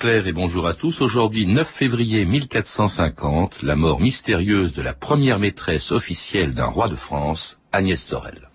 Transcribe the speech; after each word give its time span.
Claire 0.00 0.26
et 0.26 0.32
bonjour 0.32 0.66
à 0.66 0.72
tous. 0.72 1.02
Aujourd'hui, 1.02 1.46
9 1.46 1.68
février 1.68 2.24
1450, 2.24 3.62
la 3.62 3.76
mort 3.76 4.00
mystérieuse 4.00 4.72
de 4.72 4.80
la 4.80 4.94
première 4.94 5.38
maîtresse 5.38 5.92
officielle 5.92 6.54
d'un 6.54 6.68
roi 6.68 6.88
de 6.88 6.94
France, 6.96 7.58
Agnès 7.70 8.02
Sorel. 8.02 8.48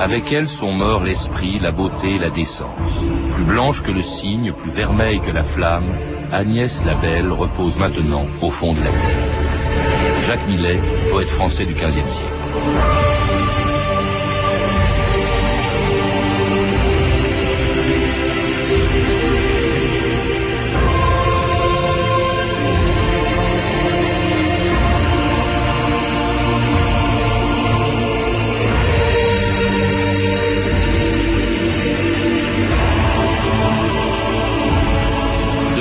Avec 0.00 0.32
elle 0.32 0.48
sont 0.48 0.72
morts 0.72 1.04
l'esprit, 1.04 1.60
la 1.60 1.70
beauté, 1.70 2.18
la 2.18 2.30
décence. 2.30 3.04
Plus 3.34 3.44
blanche 3.44 3.84
que 3.84 3.92
le 3.92 4.02
cygne, 4.02 4.52
plus 4.52 4.72
vermeille 4.72 5.20
que 5.20 5.30
la 5.30 5.44
flamme, 5.44 5.94
Agnès 6.32 6.84
la 6.84 6.96
Belle 6.96 7.30
repose 7.30 7.78
maintenant 7.78 8.26
au 8.42 8.50
fond 8.50 8.72
de 8.72 8.80
la 8.80 8.90
terre. 8.90 10.26
Jacques 10.26 10.48
Millet, 10.48 10.80
poète 11.12 11.28
français 11.28 11.66
du 11.66 11.74
XVe 11.74 12.08
siècle. 12.08 13.17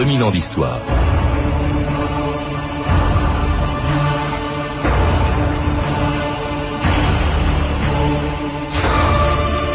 D'histoire. 0.06 0.80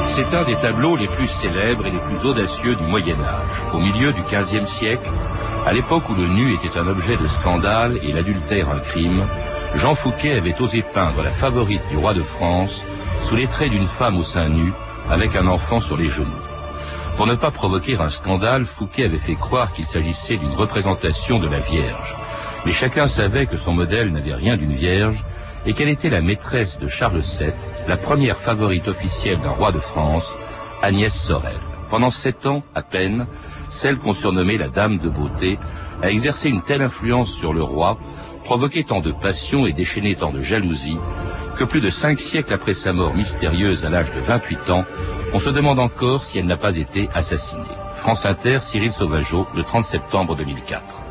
C'est 0.07 0.33
un 0.37 0.45
des 0.45 0.55
tableaux 0.55 0.95
les 0.97 1.09
plus 1.09 1.27
célèbres 1.27 1.87
et 1.87 1.91
les 1.91 1.99
plus 1.99 2.25
audacieux 2.25 2.77
du 2.77 2.85
Moyen 2.85 3.15
Âge. 3.15 3.75
Au 3.75 3.81
milieu 3.81 4.13
du 4.13 4.23
XVe 4.23 4.65
siècle, 4.65 5.11
à 5.67 5.73
l'époque 5.73 6.09
où 6.09 6.15
le 6.15 6.29
nu 6.29 6.55
était 6.55 6.79
un 6.79 6.87
objet 6.87 7.17
de 7.17 7.27
scandale 7.27 7.99
et 8.05 8.13
l'adultère 8.13 8.71
un 8.71 8.79
crime, 8.79 9.27
Jean 9.75 9.97
Fouquet 9.97 10.35
avait 10.35 10.61
osé 10.61 10.83
peindre 10.83 11.25
la 11.25 11.31
favorite 11.31 11.83
du 11.91 11.97
roi 11.97 12.15
de 12.15 12.23
France 12.23 12.85
sous 13.21 13.35
les 13.35 13.49
traits 13.49 13.71
d'une 13.71 13.87
femme 13.87 14.19
au 14.19 14.23
sein 14.23 14.49
nu 14.49 14.73
avec 15.11 15.35
un 15.35 15.49
enfant 15.49 15.81
sur 15.81 15.97
les 15.97 16.09
genoux. 16.09 16.52
Pour 17.17 17.27
ne 17.27 17.35
pas 17.35 17.51
provoquer 17.51 17.97
un 17.99 18.09
scandale, 18.09 18.65
Fouquet 18.65 19.05
avait 19.05 19.19
fait 19.19 19.35
croire 19.35 19.73
qu'il 19.73 19.87
s'agissait 19.87 20.37
d'une 20.37 20.55
représentation 20.55 21.39
de 21.39 21.47
la 21.47 21.59
Vierge. 21.59 22.17
Mais 22.65 22.73
chacun 22.73 23.07
savait 23.07 23.47
que 23.47 23.57
son 23.57 23.75
modèle 23.75 24.13
n'avait 24.13 24.35
rien 24.35 24.57
d'une 24.57 24.73
Vierge 24.73 25.25
et 25.67 25.75
qu'elle 25.75 25.89
était 25.89 26.11
la 26.11 26.23
maîtresse 26.23 26.79
de 26.79 26.89
Charles 26.89 27.21
VII, 27.21 27.53
la 27.87 27.97
première 27.97 28.39
favorite 28.39 28.89
officielle 28.89 29.41
d'un 29.41 29.51
roi 29.51 29.73
de 29.73 29.79
France, 29.79 30.37
Agnès 30.83 31.15
Sorel. 31.15 31.61
Pendant 31.91 32.11
sept 32.11 32.47
ans 32.47 32.63
à 32.75 32.83
peine, 32.83 33.27
celle 33.69 33.99
qu'on 33.99 34.15
surnommait 34.15 34.57
la 34.57 34.69
Dame 34.69 34.99
de 34.99 35.09
Beauté 35.09 35.59
a 36.03 36.11
exercé 36.11 36.49
une 36.49 36.63
telle 36.63 36.83
influence 36.83 37.31
sur 37.31 37.53
le 37.53 37.63
roi, 37.63 37.99
provoqué 38.45 38.83
tant 38.83 39.01
de 39.01 39.13
passion 39.13 39.67
et 39.67 39.73
déchaîné 39.73 40.15
tant 40.15 40.31
de 40.31 40.41
jalousie, 40.41 40.99
que 41.57 41.65
plus 41.65 41.81
de 41.81 41.91
cinq 41.91 42.19
siècles 42.19 42.53
après 42.53 42.75
sa 42.75 42.93
mort 42.93 43.15
mystérieuse 43.15 43.85
à 43.85 43.91
l'âge 43.91 44.13
de 44.13 44.21
28 44.21 44.71
ans, 44.71 44.85
on 45.33 45.39
se 45.39 45.51
demande 45.51 45.79
encore 45.79 46.25
si 46.25 46.39
elle 46.39 46.47
n'a 46.47 46.57
pas 46.57 46.77
été 46.77 47.09
assassinée. 47.15 47.63
France 47.97 48.27
Inter, 48.27 48.59
Cyril 48.61 48.93
Sauvageau, 48.93 49.47
le 49.55 49.63
30 49.63 49.85
septembre 49.85 50.35
2004. 50.37 51.02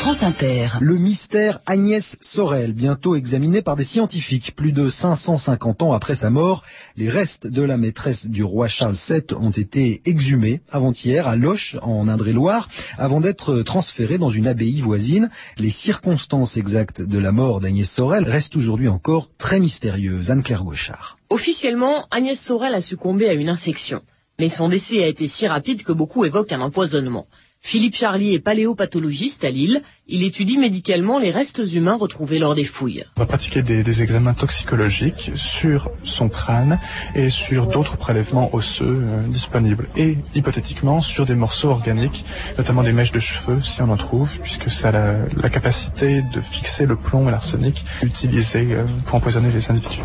France 0.00 0.22
Inter. 0.22 0.68
Le 0.80 0.96
mystère 0.96 1.60
Agnès 1.66 2.16
Sorel, 2.22 2.72
bientôt 2.72 3.16
examiné 3.16 3.60
par 3.60 3.76
des 3.76 3.84
scientifiques. 3.84 4.56
Plus 4.56 4.72
de 4.72 4.88
550 4.88 5.82
ans 5.82 5.92
après 5.92 6.14
sa 6.14 6.30
mort, 6.30 6.62
les 6.96 7.10
restes 7.10 7.46
de 7.46 7.60
la 7.60 7.76
maîtresse 7.76 8.26
du 8.26 8.42
roi 8.42 8.66
Charles 8.66 8.94
VII 8.94 9.36
ont 9.36 9.50
été 9.50 10.00
exhumés 10.06 10.62
avant-hier 10.72 11.28
à 11.28 11.36
Loches, 11.36 11.76
en 11.82 12.08
Indre-et-Loire, 12.08 12.68
avant 12.96 13.20
d'être 13.20 13.60
transférés 13.60 14.16
dans 14.16 14.30
une 14.30 14.46
abbaye 14.46 14.80
voisine. 14.80 15.28
Les 15.58 15.68
circonstances 15.68 16.56
exactes 16.56 17.02
de 17.02 17.18
la 17.18 17.30
mort 17.30 17.60
d'Agnès 17.60 17.88
Sorel 17.88 18.24
restent 18.24 18.56
aujourd'hui 18.56 18.88
encore 18.88 19.28
très 19.36 19.60
mystérieuses. 19.60 20.30
Anne-Claire 20.30 20.64
Gauchard. 20.64 21.18
Officiellement, 21.28 22.06
Agnès 22.10 22.40
Sorel 22.40 22.72
a 22.72 22.80
succombé 22.80 23.28
à 23.28 23.34
une 23.34 23.50
infection. 23.50 24.00
Mais 24.38 24.48
son 24.48 24.70
décès 24.70 25.04
a 25.04 25.08
été 25.08 25.26
si 25.26 25.46
rapide 25.46 25.82
que 25.82 25.92
beaucoup 25.92 26.24
évoquent 26.24 26.52
un 26.52 26.62
empoisonnement. 26.62 27.26
Philippe 27.62 27.94
Charlier 27.94 28.32
est 28.32 28.40
paléopathologiste 28.40 29.44
à 29.44 29.50
Lille. 29.50 29.82
Il 30.08 30.24
étudie 30.24 30.56
médicalement 30.56 31.18
les 31.18 31.30
restes 31.30 31.62
humains 31.72 31.96
retrouvés 31.96 32.38
lors 32.38 32.54
des 32.54 32.64
fouilles. 32.64 33.04
On 33.16 33.20
va 33.20 33.26
pratiquer 33.26 33.62
des, 33.62 34.02
examens 34.02 34.32
toxicologiques 34.32 35.30
sur 35.34 35.90
son 36.02 36.28
crâne 36.28 36.80
et 37.14 37.28
sur 37.28 37.66
d'autres 37.66 37.96
prélèvements 37.96 38.52
osseux 38.54 39.02
euh, 39.02 39.22
disponibles. 39.28 39.88
Et 39.94 40.16
hypothétiquement 40.34 41.00
sur 41.02 41.26
des 41.26 41.34
morceaux 41.34 41.68
organiques, 41.68 42.24
notamment 42.56 42.82
des 42.82 42.92
mèches 42.92 43.12
de 43.12 43.20
cheveux 43.20 43.60
si 43.60 43.82
on 43.82 43.90
en 43.90 43.96
trouve, 43.96 44.40
puisque 44.40 44.70
ça 44.70 44.88
a 44.88 44.92
la, 45.36 45.50
capacité 45.50 46.22
de 46.34 46.40
fixer 46.40 46.86
le 46.86 46.96
plomb 46.96 47.28
et 47.28 47.30
l'arsenic 47.30 47.84
utilisés 48.02 48.68
euh, 48.70 48.84
pour 49.04 49.16
empoisonner 49.16 49.52
les 49.52 49.70
individus. 49.70 50.00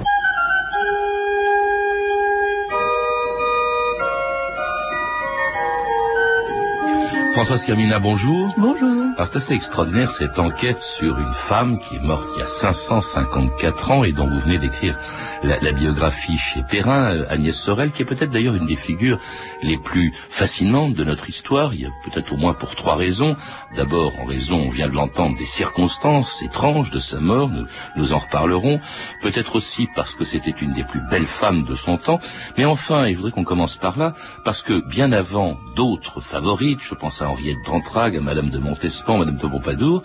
François 7.36 7.58
Skirmina, 7.58 8.00
bonjour. 8.00 8.54
Bonjour. 8.58 9.05
C'est 9.26 9.38
assez 9.38 9.54
extraordinaire 9.54 10.12
cette 10.12 10.38
enquête 10.38 10.80
sur 10.80 11.18
une 11.18 11.34
femme 11.34 11.80
qui 11.80 11.96
est 11.96 12.00
morte 12.00 12.28
il 12.36 12.42
y 12.42 12.44
a 12.44 12.48
554 12.48 13.92
ans 13.92 14.04
et 14.04 14.12
dont 14.12 14.28
vous 14.28 14.40
venez 14.40 14.60
d'écrire 14.60 14.98
la, 15.44 15.72
biographie 15.72 16.38
chez 16.38 16.64
Perrin, 16.64 17.14
euh, 17.14 17.26
Agnès 17.30 17.56
Sorel, 17.56 17.92
qui 17.92 18.04
est 18.04 18.06
peut-être 18.06 18.30
d'ailleurs 18.30 18.56
une 18.56 18.68
des 18.68 18.76
figures 18.76 19.20
les 19.62 19.78
plus 19.78 20.14
fascinantes 20.30 20.94
de 20.94 21.04
notre 21.04 21.28
histoire. 21.28 21.74
Il 21.74 21.82
y 21.82 21.86
a 21.86 21.90
peut-être 22.04 22.34
au 22.34 22.38
moins 22.38 22.54
pour 22.54 22.76
trois 22.76 22.96
raisons. 22.96 23.36
D'abord 23.76 24.14
en 24.22 24.26
raison, 24.26 24.64
on 24.68 24.70
vient 24.70 24.88
de 24.88 24.94
l'entendre, 24.94 25.38
des 25.38 25.46
circonstances 25.46 26.42
étranges 26.42 26.92
de 26.92 27.00
sa 27.00 27.20
mort, 27.20 27.50
nous, 27.50 27.66
nous 27.98 28.14
en 28.14 28.20
reparlerons. 28.20 28.80
Peut-être 29.22 29.56
aussi 29.56 29.88
parce 29.96 30.14
que 30.14 30.24
c'était 30.24 30.56
une 30.62 30.72
des 30.72 30.84
plus 30.84 31.02
belles 31.10 31.28
femmes 31.28 31.64
de 31.64 31.74
son 31.74 31.98
temps. 31.98 32.20
Mais 32.58 32.66
enfin, 32.66 33.06
et 33.06 33.12
je 33.12 33.18
voudrais 33.18 33.32
qu'on 33.32 33.44
commence 33.44 33.76
par 33.76 33.98
là, 33.98 34.14
parce 34.44 34.62
que 34.62 34.80
bien 34.88 35.12
avant 35.12 35.58
d'autres 35.76 36.22
favorites, 36.22 36.80
je 36.82 36.96
pense 36.96 37.22
à 37.22 37.30
Henriette 37.30 37.58
d'Entrague, 37.66 38.18
à 38.18 38.22
Madame 38.22 38.50
de 38.50 38.60
Montespan, 38.60 39.15
Madame 39.18 39.36
de 39.36 40.02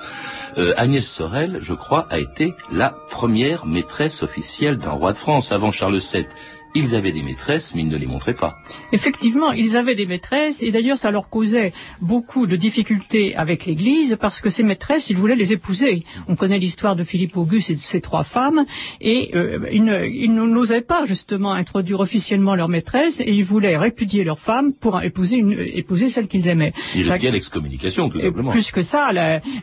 euh, 0.58 0.74
Agnès 0.76 1.06
Sorel, 1.06 1.58
je 1.60 1.74
crois, 1.74 2.06
a 2.10 2.18
été 2.18 2.54
la 2.72 2.94
première 3.10 3.66
maîtresse 3.66 4.22
officielle 4.22 4.78
d'un 4.78 4.90
roi 4.90 5.12
de 5.12 5.18
France 5.18 5.52
avant 5.52 5.70
Charles 5.70 5.98
VII. 5.98 6.26
Ils 6.74 6.94
avaient 6.94 7.12
des 7.12 7.22
maîtresses, 7.22 7.74
mais 7.74 7.82
ils 7.82 7.88
ne 7.88 7.96
les 7.96 8.06
montraient 8.06 8.34
pas. 8.34 8.58
Effectivement, 8.92 9.52
ils 9.52 9.76
avaient 9.76 9.96
des 9.96 10.06
maîtresses, 10.06 10.62
et 10.62 10.70
d'ailleurs 10.70 10.98
ça 10.98 11.10
leur 11.10 11.28
causait 11.28 11.72
beaucoup 12.00 12.46
de 12.46 12.54
difficultés 12.54 13.34
avec 13.34 13.66
l'Église, 13.66 14.16
parce 14.20 14.40
que 14.40 14.50
ces 14.50 14.62
maîtresses, 14.62 15.10
ils 15.10 15.16
voulaient 15.16 15.36
les 15.36 15.52
épouser. 15.52 16.04
On 16.28 16.36
connaît 16.36 16.58
l'histoire 16.58 16.94
de 16.94 17.02
Philippe 17.02 17.36
Auguste 17.36 17.70
et 17.70 17.74
de 17.74 17.78
ses 17.78 18.00
trois 18.00 18.22
femmes, 18.22 18.66
et 19.00 19.30
euh, 19.34 19.68
ils 19.72 20.32
n'osaient 20.32 20.80
pas 20.80 21.04
justement 21.06 21.52
introduire 21.52 22.00
officiellement 22.00 22.54
leur 22.54 22.68
maîtresse, 22.68 23.20
et 23.20 23.32
ils 23.32 23.44
voulaient 23.44 23.76
répudier 23.76 24.22
leur 24.22 24.38
femme 24.38 24.72
pour 24.72 25.02
épouser, 25.02 25.36
une, 25.36 25.52
épouser 25.52 26.08
celle 26.08 26.28
qu'ils 26.28 26.46
aimaient. 26.46 26.72
Ils 26.94 27.10
risquaient 27.10 27.32
l'excommunication, 27.32 28.08
tout 28.08 28.20
simplement. 28.20 28.50
Plus 28.50 28.70
que 28.70 28.82
ça, 28.82 29.10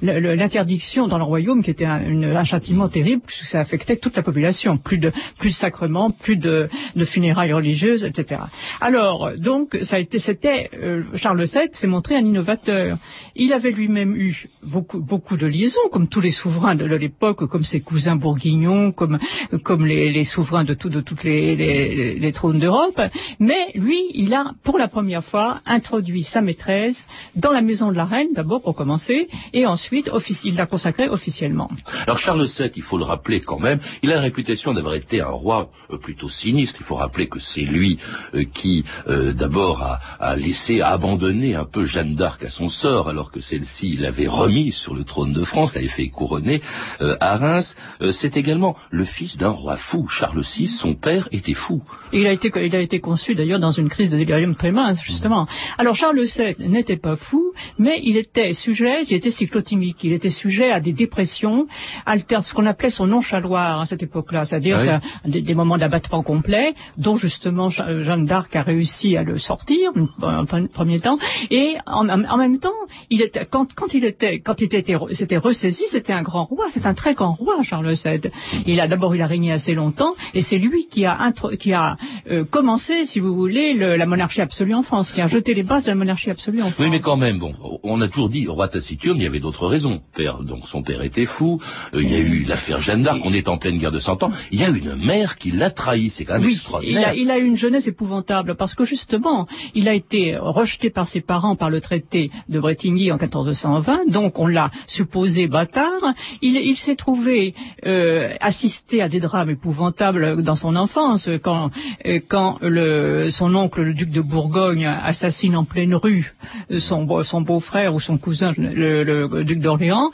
l'interdiction 0.01 1.07
dans 1.07 1.17
le 1.17 1.23
royaume, 1.23 1.63
qui 1.63 1.71
était 1.71 1.85
un, 1.85 2.23
un 2.23 2.43
châtiment 2.43 2.89
terrible, 2.89 3.21
puisque 3.25 3.45
ça 3.45 3.59
affectait 3.61 3.95
toute 3.95 4.15
la 4.17 4.23
population. 4.23 4.77
Plus 4.77 4.97
de, 4.97 5.11
plus 5.37 5.49
de 5.49 5.55
sacrements, 5.55 6.11
plus 6.11 6.35
de 6.35 6.69
de 6.97 7.05
funérailles 7.05 7.53
religieuses, 7.53 8.03
etc. 8.03 8.41
Alors, 8.81 9.31
donc, 9.37 9.77
ça 9.81 9.95
a 9.97 9.99
été, 9.99 10.19
c'était 10.19 10.69
euh, 10.73 11.03
Charles 11.15 11.43
VII 11.43 11.69
s'est 11.71 11.87
montré 11.87 12.15
un 12.15 12.25
innovateur. 12.25 12.97
Il 13.35 13.53
avait 13.53 13.71
lui-même 13.71 14.15
eu 14.15 14.49
beaucoup, 14.63 14.99
beaucoup 14.99 15.37
de 15.37 15.45
liaisons, 15.45 15.87
comme 15.91 16.07
tous 16.07 16.21
les 16.21 16.31
souverains 16.31 16.75
de, 16.75 16.85
l'époque, 16.85 17.45
comme 17.47 17.63
ses 17.63 17.81
cousins 17.81 18.15
bourguignons, 18.15 18.91
comme, 18.91 19.19
comme 19.63 19.85
les, 19.85 20.23
souverains 20.23 20.63
de, 20.63 20.73
tout, 20.73 20.89
de 20.89 21.01
toutes 21.01 21.23
les, 21.23 21.55
les, 21.55 22.15
les 22.19 22.31
trônes 22.31 22.59
d'Europe. 22.59 22.99
Mais 23.39 23.71
lui, 23.75 24.01
il 24.13 24.33
a, 24.33 24.53
pour 24.63 24.77
la 24.77 24.87
première 24.87 25.23
fois, 25.23 25.61
introduit 25.65 26.23
sa 26.23 26.41
maîtresse 26.41 27.07
dans 27.35 27.51
la 27.51 27.61
maison 27.61 27.91
de 27.91 27.97
la 27.97 28.05
reine, 28.05 28.29
d'abord 28.33 28.61
pour 28.61 28.75
commencer, 28.75 29.29
et 29.53 29.65
ensuite, 29.65 30.09
il 30.43 30.55
l'a 30.55 30.65
consacrée 30.65 31.07
officiellement. 31.09 31.69
Alors 32.05 32.17
Charles 32.17 32.45
VII, 32.45 32.71
il 32.75 32.81
faut 32.81 32.97
le 32.97 33.03
rappeler 33.03 33.39
quand 33.39 33.59
même, 33.59 33.79
il 34.03 34.11
a 34.11 34.15
la 34.15 34.21
réputation 34.21 34.73
d'avoir 34.73 34.95
été 34.95 35.21
un 35.21 35.29
roi 35.29 35.69
euh, 35.91 35.97
plutôt 35.97 36.29
sinistre 36.29 36.81
faut 36.87 36.95
rappeler 36.95 37.27
que 37.27 37.39
c'est 37.39 37.61
lui 37.61 37.99
euh, 38.33 38.45
qui, 38.45 38.85
euh, 39.07 39.33
d'abord, 39.33 39.99
a, 40.19 40.35
laissé, 40.37 40.81
a 40.81 40.89
abandonné 40.89 41.53
un 41.55 41.65
peu 41.65 41.85
Jeanne 41.85 42.15
d'Arc 42.15 42.43
à 42.45 42.49
son 42.49 42.69
sort, 42.69 43.09
alors 43.09 43.31
que 43.31 43.41
celle-ci 43.41 43.97
l'avait 43.97 44.27
remis 44.27 44.71
sur 44.71 44.95
le 44.95 45.03
trône 45.03 45.33
de 45.33 45.43
France, 45.43 45.75
avait 45.75 45.87
fait 45.87 46.07
couronner 46.07 46.61
euh, 47.01 47.17
à 47.19 47.35
Reims. 47.37 47.75
c'est 48.11 48.37
également 48.37 48.75
le 48.89 49.03
fils 49.03 49.37
d'un 49.37 49.49
roi 49.49 49.75
fou. 49.75 50.07
Charles 50.07 50.41
VI, 50.41 50.67
son 50.67 50.93
père, 50.95 51.27
était 51.31 51.53
fou. 51.53 51.83
il 52.13 52.25
a 52.25 52.31
été, 52.31 52.51
il 52.65 52.75
a 52.75 52.79
été 52.79 52.99
conçu 53.01 53.35
d'ailleurs 53.35 53.59
dans 53.59 53.71
une 53.71 53.89
crise 53.89 54.09
de 54.09 54.17
délirium 54.17 54.55
très 54.55 54.71
mince, 54.71 55.01
justement. 55.03 55.47
Alors 55.77 55.95
Charles 55.95 56.23
VII 56.23 56.55
n'était 56.69 56.97
pas 56.97 57.17
fou, 57.17 57.51
mais 57.77 57.99
il 58.03 58.15
était 58.15 58.53
sujet, 58.53 59.03
il 59.03 59.13
était 59.13 59.31
cyclotimique, 59.31 60.03
il 60.03 60.13
était 60.13 60.29
sujet 60.29 60.71
à 60.71 60.79
des 60.79 60.93
dépressions, 60.93 61.67
alter, 62.05 62.39
ce 62.41 62.53
qu'on 62.53 62.65
appelait 62.65 62.89
son 62.89 63.07
nonchaloir 63.07 63.81
à 63.81 63.85
cette 63.85 64.03
époque-là, 64.03 64.45
c'est-à-dire 64.45 64.77
ah 64.89 64.99
des, 65.25 65.53
moments 65.53 65.77
d'abattement 65.77 66.23
complet, 66.23 66.73
dont 66.97 67.15
justement 67.15 67.69
Jeanne 67.69 68.25
d'Arc 68.25 68.55
a 68.55 68.61
réussi 68.61 69.17
à 69.17 69.23
le 69.23 69.37
sortir 69.37 69.91
en 70.21 70.45
premier 70.45 70.99
temps. 70.99 71.19
Et 71.49 71.75
en, 71.85 72.37
même 72.37 72.59
temps, 72.59 72.73
il 73.09 73.21
était, 73.21 73.45
quand, 73.45 73.73
quand 73.73 73.93
il 73.93 74.05
était, 74.05 74.39
quand 74.39 74.61
il 74.61 74.65
était, 74.65 74.95
c'était 75.11 75.37
ressaisi, 75.37 75.83
c'était 75.87 76.13
un 76.13 76.21
grand 76.21 76.45
roi, 76.45 76.65
c'est 76.69 76.85
un 76.85 76.93
très 76.93 77.13
grand 77.13 77.33
roi, 77.33 77.55
Charles 77.63 77.93
VII. 77.93 78.31
Il 78.65 78.79
a 78.79 78.87
d'abord, 78.87 79.15
il 79.15 79.21
a 79.21 79.27
régné 79.27 79.51
assez 79.51 79.73
longtemps, 79.73 80.15
et 80.33 80.41
c'est 80.41 80.57
lui 80.57 80.87
qui 80.87 81.05
a, 81.05 81.31
qui 81.59 81.73
a 81.73 81.97
euh, 82.29 82.43
commencé, 82.43 83.05
si 83.05 83.19
vous 83.19 83.33
voulez, 83.33 83.73
le, 83.73 83.95
la 83.95 84.05
monarchie 84.05 84.41
absolue 84.41 84.73
en 84.73 84.83
France, 84.83 85.11
qui 85.11 85.21
a 85.21 85.27
jeté 85.27 85.53
les 85.53 85.63
bases 85.63 85.85
de 85.85 85.91
la 85.91 85.95
monarchie 85.95 86.29
absolue 86.29 86.61
en 86.61 86.69
France. 86.69 86.75
Oui, 86.79 86.89
mais 86.89 86.99
quand 86.99 87.17
même, 87.17 87.39
bon, 87.39 87.55
on 87.83 88.01
a 88.01 88.07
toujours 88.07 88.29
dit, 88.29 88.47
roi 88.47 88.67
taciturne, 88.67 89.17
il 89.17 89.23
y 89.23 89.27
avait 89.27 89.39
d'autres 89.39 89.67
raisons. 89.67 90.01
Père, 90.15 90.43
donc 90.43 90.67
son 90.67 90.83
père 90.83 91.01
était 91.01 91.25
fou, 91.25 91.59
euh, 91.93 92.01
il 92.01 92.11
y 92.11 92.15
a 92.15 92.19
eu 92.19 92.43
l'affaire 92.43 92.79
Jeanne 92.79 93.03
d'Arc, 93.03 93.19
on 93.23 93.33
est 93.33 93.47
en 93.47 93.57
pleine 93.57 93.77
guerre 93.77 93.91
de 93.91 93.99
Cent 93.99 94.23
Ans, 94.23 94.31
il 94.51 94.59
y 94.59 94.63
a 94.63 94.69
une 94.69 94.95
mère 94.95 95.37
qui 95.37 95.51
l'a 95.51 95.69
trahi, 95.69 96.09
c'est 96.09 96.25
quand 96.25 96.39
même 96.39 96.49
Il 96.83 96.97
a, 96.97 97.13
il 97.13 97.29
une 97.45 97.55
jeunesse 97.55 97.87
épouvantable, 97.87 98.55
parce 98.55 98.73
que 98.75 98.83
justement, 98.83 99.47
il 99.75 99.87
a 99.87 99.93
été 99.93 100.37
rejeté 100.37 100.89
par 100.89 101.07
ses 101.07 101.21
parents 101.21 101.55
par 101.55 101.69
le 101.69 101.81
traité 101.81 102.29
de 102.49 102.59
Bretigny 102.59 103.11
en 103.11 103.17
1420, 103.17 104.09
donc 104.09 104.39
on 104.39 104.47
l'a 104.47 104.71
supposé 104.87 105.47
bâtard. 105.47 106.13
Il, 106.41 106.75
s'est 106.77 106.95
trouvé 106.95 107.53
euh, 107.85 108.33
assisté 108.39 109.01
à 109.01 109.09
des 109.09 109.19
drames 109.19 109.49
épouvantables 109.49 110.41
dans 110.43 110.55
son 110.55 110.75
enfance, 110.75 111.29
quand, 111.41 111.71
euh, 112.05 113.29
son 113.29 113.55
oncle, 113.55 113.81
le 113.81 113.93
duc 113.93 114.09
de 114.09 114.21
Bourgogne, 114.21 114.85
assassine 114.85 115.55
en 115.55 115.63
pleine 115.63 115.95
rue 115.95 116.35
son, 116.77 117.23
son 117.23 117.41
beau-frère 117.41 117.93
ou 117.93 117.99
son 117.99 118.17
cousin, 118.17 118.51
le 118.57 119.43
duc 119.43 119.59
d'Orléans, 119.59 120.11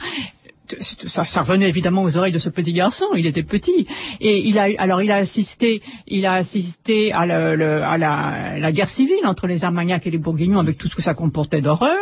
ça, 0.80 1.26
ça 1.26 1.42
revenait 1.42 1.70
évidemment 1.70 2.04
aux 2.04 2.18
oreilles 2.18 2.32
de 2.34 2.38
ce 2.38 2.50
petit 2.50 2.74
garçon. 2.74 3.06
Il 3.16 3.26
était 3.26 3.44
petit 3.44 3.88
et 4.20 4.40
il 4.48 4.60
a 4.60 4.68
alors 4.78 5.02
il 5.02 5.12
a 5.12 5.18
assisté, 5.18 5.82
il 6.08 6.26
a 6.26 6.34
assisté 6.34 7.12
à, 7.12 7.26
le, 7.26 7.84
à 7.84 7.98
la, 7.98 8.60
la, 8.60 8.72
guerre 8.72 8.90
civile 8.90 9.26
entre 9.26 9.48
les 9.48 9.66
Armagnacs 9.66 10.08
et 10.08 10.12
les 10.12 10.18
Bourguignons 10.18 10.60
avec 10.60 10.78
tout 10.78 10.88
ce 10.88 10.96
que 10.96 11.02
ça 11.02 11.14
comportait 11.14 11.62
d'horreur. 11.62 11.98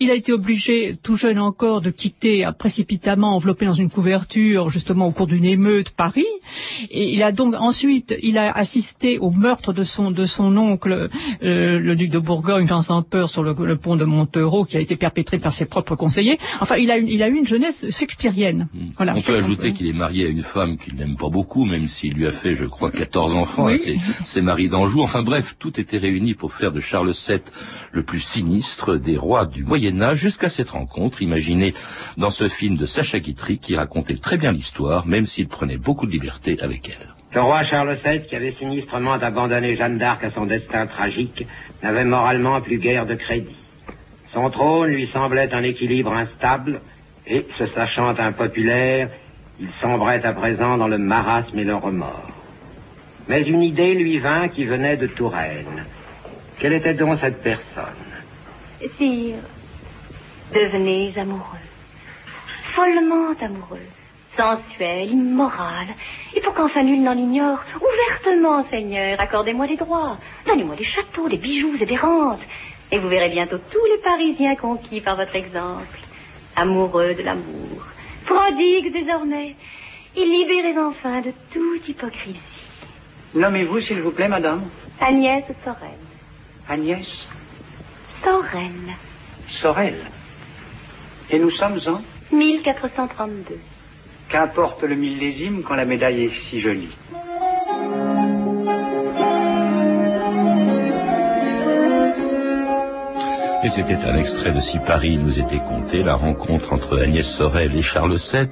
Il 0.00 0.10
a 0.10 0.14
été 0.14 0.32
obligé, 0.32 0.96
tout 1.02 1.16
jeune 1.16 1.38
encore, 1.38 1.80
de 1.80 1.90
quitter 1.90 2.48
précipitamment, 2.58 3.36
enveloppé 3.36 3.66
dans 3.66 3.74
une 3.74 3.90
couverture, 3.90 4.70
justement 4.70 5.06
au 5.06 5.12
cours 5.12 5.26
d'une 5.26 5.44
émeute, 5.44 5.90
Paris. 5.90 6.26
Et 6.90 7.12
il 7.12 7.22
a 7.22 7.32
donc 7.32 7.54
ensuite, 7.54 8.16
il 8.22 8.38
a 8.38 8.52
assisté 8.52 9.18
au 9.18 9.30
meurtre 9.30 9.72
de 9.72 9.82
son 9.82 10.10
de 10.10 10.26
son 10.26 10.56
oncle, 10.56 11.08
euh, 11.42 11.78
le 11.78 11.96
duc 11.96 12.10
de 12.10 12.18
Bourgogne, 12.18 12.66
Jean 12.66 12.82
sans 12.82 13.02
peur, 13.02 13.28
sur 13.28 13.42
le, 13.42 13.54
le, 13.58 13.76
pont 13.76 13.96
de 13.96 14.04
Montereau, 14.04 14.64
qui 14.64 14.76
a 14.76 14.80
été 14.80 14.96
perpétré 14.96 15.38
par 15.38 15.52
ses 15.52 15.64
propres 15.66 15.96
conseillers. 15.96 16.38
Enfin, 16.60 16.76
il 16.76 16.90
a, 16.90 16.98
il 16.98 17.22
a 17.22 17.28
eu 17.28 17.36
une 17.36 17.46
jeunesse 17.46 17.86
shakespearienne. 18.14 18.68
Hmm. 18.72 18.90
Voilà, 18.96 19.14
on 19.16 19.20
peut 19.20 19.36
ajouter 19.36 19.72
qu'il 19.72 19.86
est 19.86 19.92
marié 19.92 20.26
à 20.26 20.28
une 20.28 20.42
femme 20.42 20.76
qu'il 20.76 20.94
n'aime 20.96 21.16
pas 21.16 21.28
beaucoup, 21.28 21.64
même 21.64 21.86
s'il 21.86 22.14
lui 22.14 22.26
a 22.26 22.30
fait, 22.30 22.54
je 22.54 22.64
crois, 22.64 22.90
14 22.90 23.36
enfants 23.36 23.66
oui. 23.66 23.78
ses, 23.78 23.96
ses 24.24 24.40
maris 24.40 24.68
d'Anjou. 24.68 25.02
Enfin 25.02 25.22
bref, 25.22 25.56
tout 25.58 25.78
était 25.80 25.98
réuni 25.98 26.34
pour 26.34 26.52
faire 26.52 26.72
de 26.72 26.80
Charles 26.80 27.12
VII 27.12 27.40
le 27.92 28.02
plus 28.02 28.20
sinistre 28.20 28.96
des 28.96 29.16
rois 29.16 29.46
du 29.46 29.64
Moyen 29.64 30.00
Âge 30.00 30.18
jusqu'à 30.18 30.48
cette 30.48 30.70
rencontre 30.70 31.22
imaginée 31.22 31.74
dans 32.16 32.30
ce 32.30 32.48
film 32.48 32.76
de 32.76 32.86
Sacha 32.86 33.18
Guitry 33.18 33.58
qui 33.58 33.76
racontait 33.76 34.16
très 34.16 34.38
bien 34.38 34.52
l'histoire, 34.52 35.06
même 35.06 35.26
s'il 35.26 35.48
prenait 35.48 35.78
beaucoup 35.78 36.06
de 36.06 36.12
liberté 36.12 36.58
avec 36.60 36.88
elle. 36.88 37.08
Le 37.34 37.42
roi 37.42 37.64
Charles 37.64 37.96
VII, 38.04 38.22
qui 38.22 38.36
avait 38.36 38.52
sinistrement 38.52 39.14
abandonné 39.14 39.74
Jeanne 39.74 39.98
d'Arc 39.98 40.22
à 40.22 40.30
son 40.30 40.46
destin 40.46 40.86
tragique, 40.86 41.46
n'avait 41.82 42.04
moralement 42.04 42.60
plus 42.60 42.78
guère 42.78 43.06
de 43.06 43.14
crédit. 43.14 43.56
Son 44.32 44.50
trône 44.50 44.90
lui 44.90 45.06
semblait 45.06 45.52
un 45.52 45.62
équilibre 45.62 46.12
instable, 46.12 46.80
et, 47.26 47.46
se 47.56 47.66
sachant 47.66 48.14
impopulaire, 48.18 49.08
il 49.60 49.70
sombrait 49.70 50.24
à 50.24 50.32
présent 50.32 50.76
dans 50.76 50.88
le 50.88 50.98
marasme 50.98 51.58
et 51.58 51.64
le 51.64 51.74
remords. 51.74 52.28
Mais 53.28 53.42
une 53.42 53.62
idée 53.62 53.94
lui 53.94 54.18
vint 54.18 54.48
qui 54.48 54.64
venait 54.64 54.96
de 54.96 55.06
Touraine. 55.06 55.84
Quelle 56.58 56.74
était 56.74 56.94
donc 56.94 57.18
cette 57.18 57.42
personne? 57.42 57.84
Sire, 58.86 59.36
devenez 60.54 61.16
amoureux, 61.18 61.66
follement 62.64 63.32
amoureux, 63.40 63.78
sensuel, 64.28 65.10
immoral, 65.10 65.86
et 66.34 66.40
pour 66.40 66.52
qu'enfin 66.52 66.82
nul 66.82 67.02
n'en 67.02 67.16
ignore, 67.16 67.64
ouvertement, 67.76 68.62
Seigneur, 68.62 69.18
accordez-moi 69.20 69.66
des 69.66 69.76
droits, 69.76 70.18
donnez-moi 70.46 70.76
des 70.76 70.84
châteaux, 70.84 71.28
des 71.28 71.38
bijoux 71.38 71.76
et 71.80 71.86
des 71.86 71.96
rentes, 71.96 72.42
et 72.92 72.98
vous 72.98 73.08
verrez 73.08 73.30
bientôt 73.30 73.58
tous 73.70 73.84
les 73.86 74.02
Parisiens 74.02 74.56
conquis 74.56 75.00
par 75.00 75.16
votre 75.16 75.34
exemple 75.34 76.03
amoureux 76.56 77.14
de 77.14 77.22
l'amour, 77.22 77.86
prodigue 78.26 78.92
désormais, 78.92 79.54
et 80.16 80.24
libérez 80.24 80.78
enfin 80.78 81.20
de 81.20 81.32
toute 81.50 81.88
hypocrisie. 81.88 82.38
Nommez-vous, 83.34 83.80
s'il 83.80 84.00
vous 84.00 84.12
plaît, 84.12 84.28
madame 84.28 84.62
Agnès 85.00 85.44
Sorel. 85.52 85.98
Agnès 86.68 87.26
Sorel. 88.08 88.70
Sorel. 89.48 89.96
Et 91.30 91.38
nous 91.38 91.50
sommes 91.50 91.80
en 91.86 92.00
1432. 92.34 93.58
Qu'importe 94.28 94.82
le 94.84 94.94
millésime 94.94 95.62
quand 95.62 95.74
la 95.74 95.84
médaille 95.84 96.24
est 96.24 96.34
si 96.34 96.60
jolie. 96.60 96.96
Et 103.64 103.70
c'était 103.70 104.04
un 104.04 104.14
extrait 104.14 104.52
de 104.52 104.60
Si 104.60 104.78
Paris 104.78 105.16
nous 105.16 105.40
était 105.40 105.58
compté, 105.58 106.02
la 106.02 106.16
rencontre 106.16 106.74
entre 106.74 107.00
Agnès 107.00 107.26
Sorel 107.26 107.74
et 107.74 107.80
Charles 107.80 108.18
VII, 108.18 108.48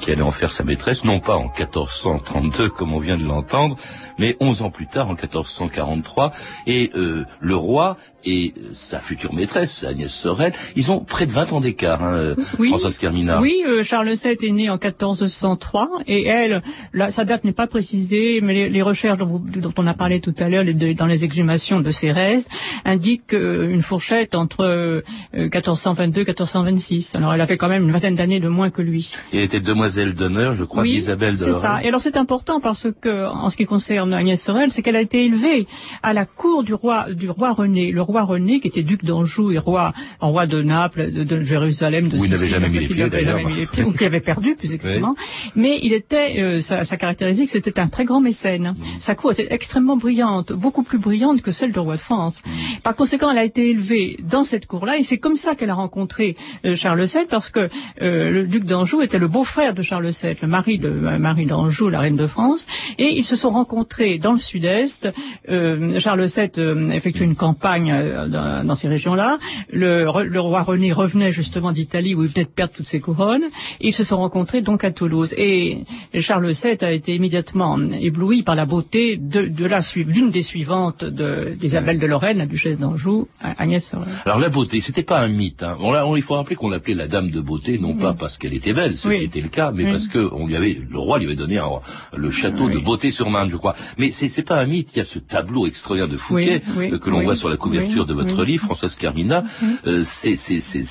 qui 0.00 0.10
allait 0.10 0.22
en 0.22 0.32
faire 0.32 0.50
sa 0.50 0.64
maîtresse, 0.64 1.04
non 1.04 1.20
pas 1.20 1.36
en 1.36 1.44
1432 1.44 2.68
comme 2.68 2.92
on 2.92 2.98
vient 2.98 3.16
de 3.16 3.22
l'entendre, 3.22 3.76
mais 4.18 4.36
11 4.40 4.62
ans 4.62 4.70
plus 4.70 4.88
tard, 4.88 5.06
en 5.06 5.14
1443. 5.14 6.32
Et 6.66 6.90
euh, 6.96 7.26
le 7.38 7.54
roi 7.54 7.96
et 8.24 8.54
sa 8.72 9.00
future 9.00 9.34
maîtresse, 9.34 9.84
Agnès 9.84 10.12
Sorel, 10.12 10.52
ils 10.76 10.90
ont 10.90 11.00
près 11.00 11.26
de 11.26 11.32
20 11.32 11.52
ans 11.52 11.60
d'écart, 11.60 12.02
hein, 12.02 12.34
oui, 12.58 12.68
Françoise 12.68 12.98
Carmina. 12.98 13.40
Oui, 13.40 13.62
euh, 13.66 13.82
Charles 13.82 14.12
VII 14.12 14.36
est 14.40 14.52
né 14.52 14.70
en 14.70 14.74
1403, 14.74 15.88
et 16.06 16.26
elle, 16.26 16.62
là, 16.92 17.10
sa 17.10 17.24
date 17.24 17.44
n'est 17.44 17.52
pas 17.52 17.66
précisée, 17.66 18.40
mais 18.42 18.54
les, 18.54 18.68
les 18.68 18.82
recherches 18.82 19.18
dont, 19.18 19.26
vous, 19.26 19.38
dont, 19.38 19.72
on 19.76 19.86
a 19.86 19.94
parlé 19.94 20.20
tout 20.20 20.34
à 20.38 20.48
l'heure, 20.48 20.64
dans 20.96 21.06
les 21.06 21.24
exhumations 21.24 21.80
de 21.80 21.90
Cérès, 21.90 22.48
indiquent 22.84 23.34
euh, 23.34 23.70
une 23.70 23.82
fourchette 23.82 24.34
entre 24.34 25.02
1422 25.34 26.20
et 26.20 26.24
1426. 26.24 27.14
Alors 27.16 27.34
elle 27.34 27.40
a 27.40 27.46
fait 27.46 27.56
quand 27.56 27.68
même 27.68 27.84
une 27.84 27.92
vingtaine 27.92 28.16
d'années 28.16 28.40
de 28.40 28.48
moins 28.48 28.70
que 28.70 28.82
lui. 28.82 29.12
Et 29.32 29.38
elle 29.38 29.44
était 29.44 29.60
demoiselle 29.60 30.14
d'honneur, 30.14 30.54
je 30.54 30.64
crois, 30.64 30.82
oui, 30.82 30.92
d'Isabelle 30.92 31.32
de 31.32 31.44
c'est 31.44 31.52
ça. 31.52 31.80
Et 31.82 31.88
alors 31.88 32.00
c'est 32.00 32.16
important 32.16 32.60
parce 32.60 32.88
que, 33.00 33.26
en 33.26 33.50
ce 33.50 33.56
qui 33.56 33.66
concerne 33.66 34.12
Agnès 34.12 34.40
Sorel, 34.40 34.70
c'est 34.70 34.82
qu'elle 34.82 34.96
a 34.96 35.00
été 35.00 35.24
élevée 35.24 35.66
à 36.02 36.12
la 36.12 36.26
cour 36.26 36.62
du 36.64 36.74
roi, 36.74 37.12
du 37.12 37.30
roi 37.30 37.52
René. 37.52 37.90
Le 37.92 38.02
roi 38.10 38.22
René, 38.22 38.60
qui 38.60 38.68
était 38.68 38.82
duc 38.82 39.04
d'Anjou 39.04 39.52
et 39.52 39.58
roi, 39.58 39.92
roi 40.20 40.46
de 40.46 40.62
Naples, 40.62 41.12
de, 41.12 41.24
de 41.24 41.42
Jérusalem, 41.42 42.08
de 42.08 42.16
Où 42.16 42.24
il 42.24 42.32
Sicile, 42.32 42.32
n'avait 42.34 42.48
jamais 42.48 42.68
mis 42.68 42.78
les 42.80 42.86
pieds, 42.94 43.08
d'ailleurs. 43.08 43.40
ou 43.86 43.92
qui 43.92 44.04
avait 44.04 44.20
perdu, 44.20 44.54
plus 44.56 44.74
exactement. 44.74 45.14
Oui. 45.16 45.50
Mais 45.56 45.78
il 45.82 45.92
était, 45.92 46.40
euh, 46.40 46.60
sa, 46.60 46.84
sa 46.84 46.96
caractéristique, 46.96 47.48
c'était 47.48 47.78
un 47.80 47.88
très 47.88 48.04
grand 48.04 48.20
mécène. 48.20 48.74
Mmh. 48.76 48.84
Sa 48.98 49.14
cour 49.14 49.32
était 49.32 49.48
extrêmement 49.50 49.96
brillante, 49.96 50.52
beaucoup 50.52 50.82
plus 50.82 50.98
brillante 50.98 51.42
que 51.42 51.50
celle 51.50 51.72
du 51.72 51.78
roi 51.78 51.96
de 51.96 52.00
France. 52.00 52.42
Mmh. 52.44 52.50
Par 52.82 52.96
conséquent, 52.96 53.30
elle 53.30 53.38
a 53.38 53.44
été 53.44 53.70
élevée 53.70 54.18
dans 54.22 54.44
cette 54.44 54.66
cour-là, 54.66 54.98
et 54.98 55.02
c'est 55.02 55.18
comme 55.18 55.36
ça 55.36 55.54
qu'elle 55.54 55.70
a 55.70 55.74
rencontré 55.74 56.36
euh, 56.64 56.74
Charles 56.74 57.04
VII, 57.04 57.26
parce 57.28 57.50
que 57.50 57.68
euh, 58.02 58.30
le 58.30 58.46
duc 58.46 58.64
d'Anjou 58.64 59.02
était 59.02 59.18
le 59.18 59.28
beau-frère 59.28 59.74
de 59.74 59.82
Charles 59.82 60.10
VII, 60.10 60.36
le 60.42 60.48
mari 60.48 60.78
de 60.78 60.90
Marie 60.90 61.46
d'Anjou, 61.46 61.88
la 61.88 62.00
reine 62.00 62.16
de 62.16 62.26
France, 62.26 62.66
et 62.98 63.08
ils 63.16 63.24
se 63.24 63.36
sont 63.36 63.50
rencontrés 63.50 64.18
dans 64.18 64.32
le 64.32 64.38
sud-est. 64.38 65.12
Charles 65.48 66.26
VII 66.26 66.92
effectue 66.94 67.24
une 67.24 67.36
campagne 67.36 67.90
dans, 68.28 68.66
dans 68.66 68.74
ces 68.74 68.88
régions-là. 68.88 69.38
Le, 69.72 70.04
le, 70.24 70.40
roi 70.40 70.62
René 70.62 70.92
revenait 70.92 71.32
justement 71.32 71.72
d'Italie 71.72 72.14
où 72.14 72.22
il 72.22 72.28
venait 72.28 72.44
de 72.44 72.50
perdre 72.50 72.74
toutes 72.74 72.86
ses 72.86 73.00
couronnes. 73.00 73.44
Et 73.80 73.88
ils 73.88 73.92
se 73.92 74.04
sont 74.04 74.18
rencontrés 74.18 74.62
donc 74.62 74.84
à 74.84 74.90
Toulouse. 74.90 75.34
Et 75.36 75.84
Charles 76.18 76.50
VII 76.50 76.76
a 76.80 76.92
été 76.92 77.14
immédiatement 77.14 77.78
ébloui 77.78 78.42
par 78.42 78.54
la 78.54 78.66
beauté 78.66 79.16
de, 79.16 79.42
de 79.42 79.66
la 79.66 79.80
l'une 79.96 80.30
des 80.30 80.42
suivantes 80.42 81.04
d'Isabelle 81.04 81.98
de, 81.98 82.06
Lorraine, 82.06 82.38
la 82.38 82.46
duchesse 82.46 82.78
d'Anjou, 82.78 83.28
Agnès 83.40 83.84
Sorel. 83.84 84.08
Alors 84.24 84.38
la 84.38 84.48
beauté, 84.48 84.80
c'était 84.80 85.02
pas 85.02 85.20
un 85.20 85.28
mythe. 85.28 85.62
Hein. 85.62 85.76
On, 85.80 85.94
on, 85.94 86.16
il 86.16 86.22
faut 86.22 86.34
rappeler 86.34 86.56
qu'on 86.56 86.70
l'appelait 86.70 86.94
la 86.94 87.08
dame 87.08 87.30
de 87.30 87.40
beauté, 87.40 87.78
non 87.78 87.92
oui. 87.92 88.00
pas 88.00 88.14
parce 88.14 88.38
qu'elle 88.38 88.54
était 88.54 88.72
belle, 88.72 88.96
ce 88.96 89.08
oui. 89.08 89.18
qui 89.18 89.24
était 89.24 89.40
le 89.40 89.48
cas, 89.48 89.72
mais 89.72 89.84
oui. 89.84 89.90
parce 89.90 90.08
que 90.08 90.28
on 90.32 90.46
lui 90.46 90.56
avait, 90.56 90.78
le 90.88 90.98
roi 90.98 91.18
lui 91.18 91.26
avait 91.26 91.34
donné 91.34 91.58
un, 91.58 91.68
le 92.16 92.30
château 92.30 92.68
de 92.68 92.78
beauté 92.78 93.10
sur 93.10 93.30
Marne, 93.30 93.50
je 93.50 93.56
crois. 93.56 93.74
Mais 93.98 94.10
c'est 94.12 94.42
pas 94.42 94.60
un 94.60 94.66
mythe. 94.66 94.90
Il 94.94 94.98
y 94.98 95.02
a 95.02 95.04
ce 95.04 95.18
tableau 95.18 95.66
extraordinaire 95.66 96.10
de 96.10 96.16
Fouquet 96.16 96.60
que 96.60 97.10
l'on 97.10 97.20
voit 97.20 97.36
sur 97.36 97.48
la 97.48 97.56
couverture 97.56 97.89
lecture 97.90 98.06
de 98.06 98.14
votre 98.14 98.44
livre, 98.44 98.64
Françoise 98.64 98.96
Carmina, 98.96 99.44
euh, 99.86 100.02
c'était, 100.04 100.60
c'est 100.60 100.84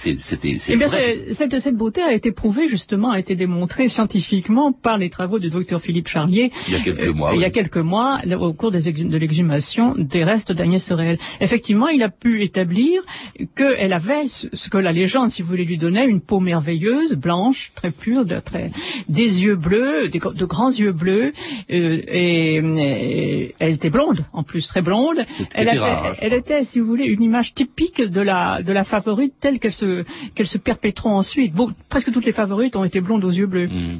cette, 1.32 1.60
cette 1.60 1.76
beauté 1.76 2.02
a 2.02 2.14
été 2.14 2.32
prouvée 2.32 2.68
justement, 2.68 3.12
a 3.12 3.20
été 3.20 3.36
démontrée 3.36 3.88
scientifiquement 3.88 4.72
par 4.72 4.98
les 4.98 5.10
travaux 5.10 5.40
du 5.40 5.50
docteur 5.50 5.82
Philippe 5.82 6.08
Charlier. 6.08 6.52
Il 6.68 6.74
y 6.74 6.78
a 6.78 6.80
quelques 6.80 7.08
mois. 7.08 7.32
Il 7.34 7.42
y 7.42 7.46
a 7.46 7.50
quelques 7.50 7.78
mois, 7.78 8.20
au 8.40 8.54
cours 8.54 8.72
des 8.72 8.92
de 8.92 9.18
l'exhumation 9.18 9.96
des 9.98 10.24
restes 10.24 10.52
d'Agnès 10.52 10.84
Sorel. 10.84 11.18
Effectivement, 11.40 11.88
il 11.88 12.04
a 12.04 12.10
pu 12.10 12.42
établir 12.44 13.02
qu'elle 13.56 13.94
avait 13.94 14.26
ce 14.28 14.70
que 14.70 14.78
la 14.78 14.92
légende, 14.92 15.30
si 15.30 15.42
vous 15.42 15.50
voulez, 15.50 15.66
lui 15.66 15.78
donnait, 15.78 16.08
une 16.08 16.22
peau 16.22 16.40
merveilleuse, 16.40 17.14
blanche, 17.14 17.72
très 17.76 17.92
pure, 17.92 18.26
de, 18.26 18.40
très, 18.40 18.72
des 19.08 19.44
yeux 19.44 19.56
bleus, 19.56 20.10
de 20.10 20.46
grands 20.46 20.72
yeux 20.72 20.92
bleus, 20.92 21.34
euh, 21.72 22.02
et, 22.08 23.56
elle 23.60 23.74
était 23.74 23.90
blonde, 23.90 24.26
en 24.34 24.44
plus 24.44 24.68
très 24.68 24.82
blonde. 24.82 25.20
Elle, 25.54 25.82
elle 26.22 26.34
était, 26.34 26.64
si 26.64 26.80
vous 26.80 26.89
voulez, 26.90 27.06
une 27.06 27.22
image 27.24 27.54
typique 27.54 28.02
de 28.02 28.22
la 28.22 28.62
de 28.62 28.74
la 28.74 28.84
favorite 28.84 29.34
telle 29.40 29.60
qu'elle 29.60 29.74
se 29.74 30.04
qu'elle 30.36 30.48
se 30.48 30.58
perpétrera 30.58 31.10
ensuite. 31.10 31.54
Bon, 31.54 31.74
presque 31.90 32.12
toutes 32.12 32.26
les 32.26 32.32
favorites 32.32 32.76
ont 32.76 32.84
été 32.84 33.02
blondes 33.02 33.24
aux 33.24 33.32
yeux 33.32 33.48
bleus. 33.48 33.68
Hmm. 33.68 33.98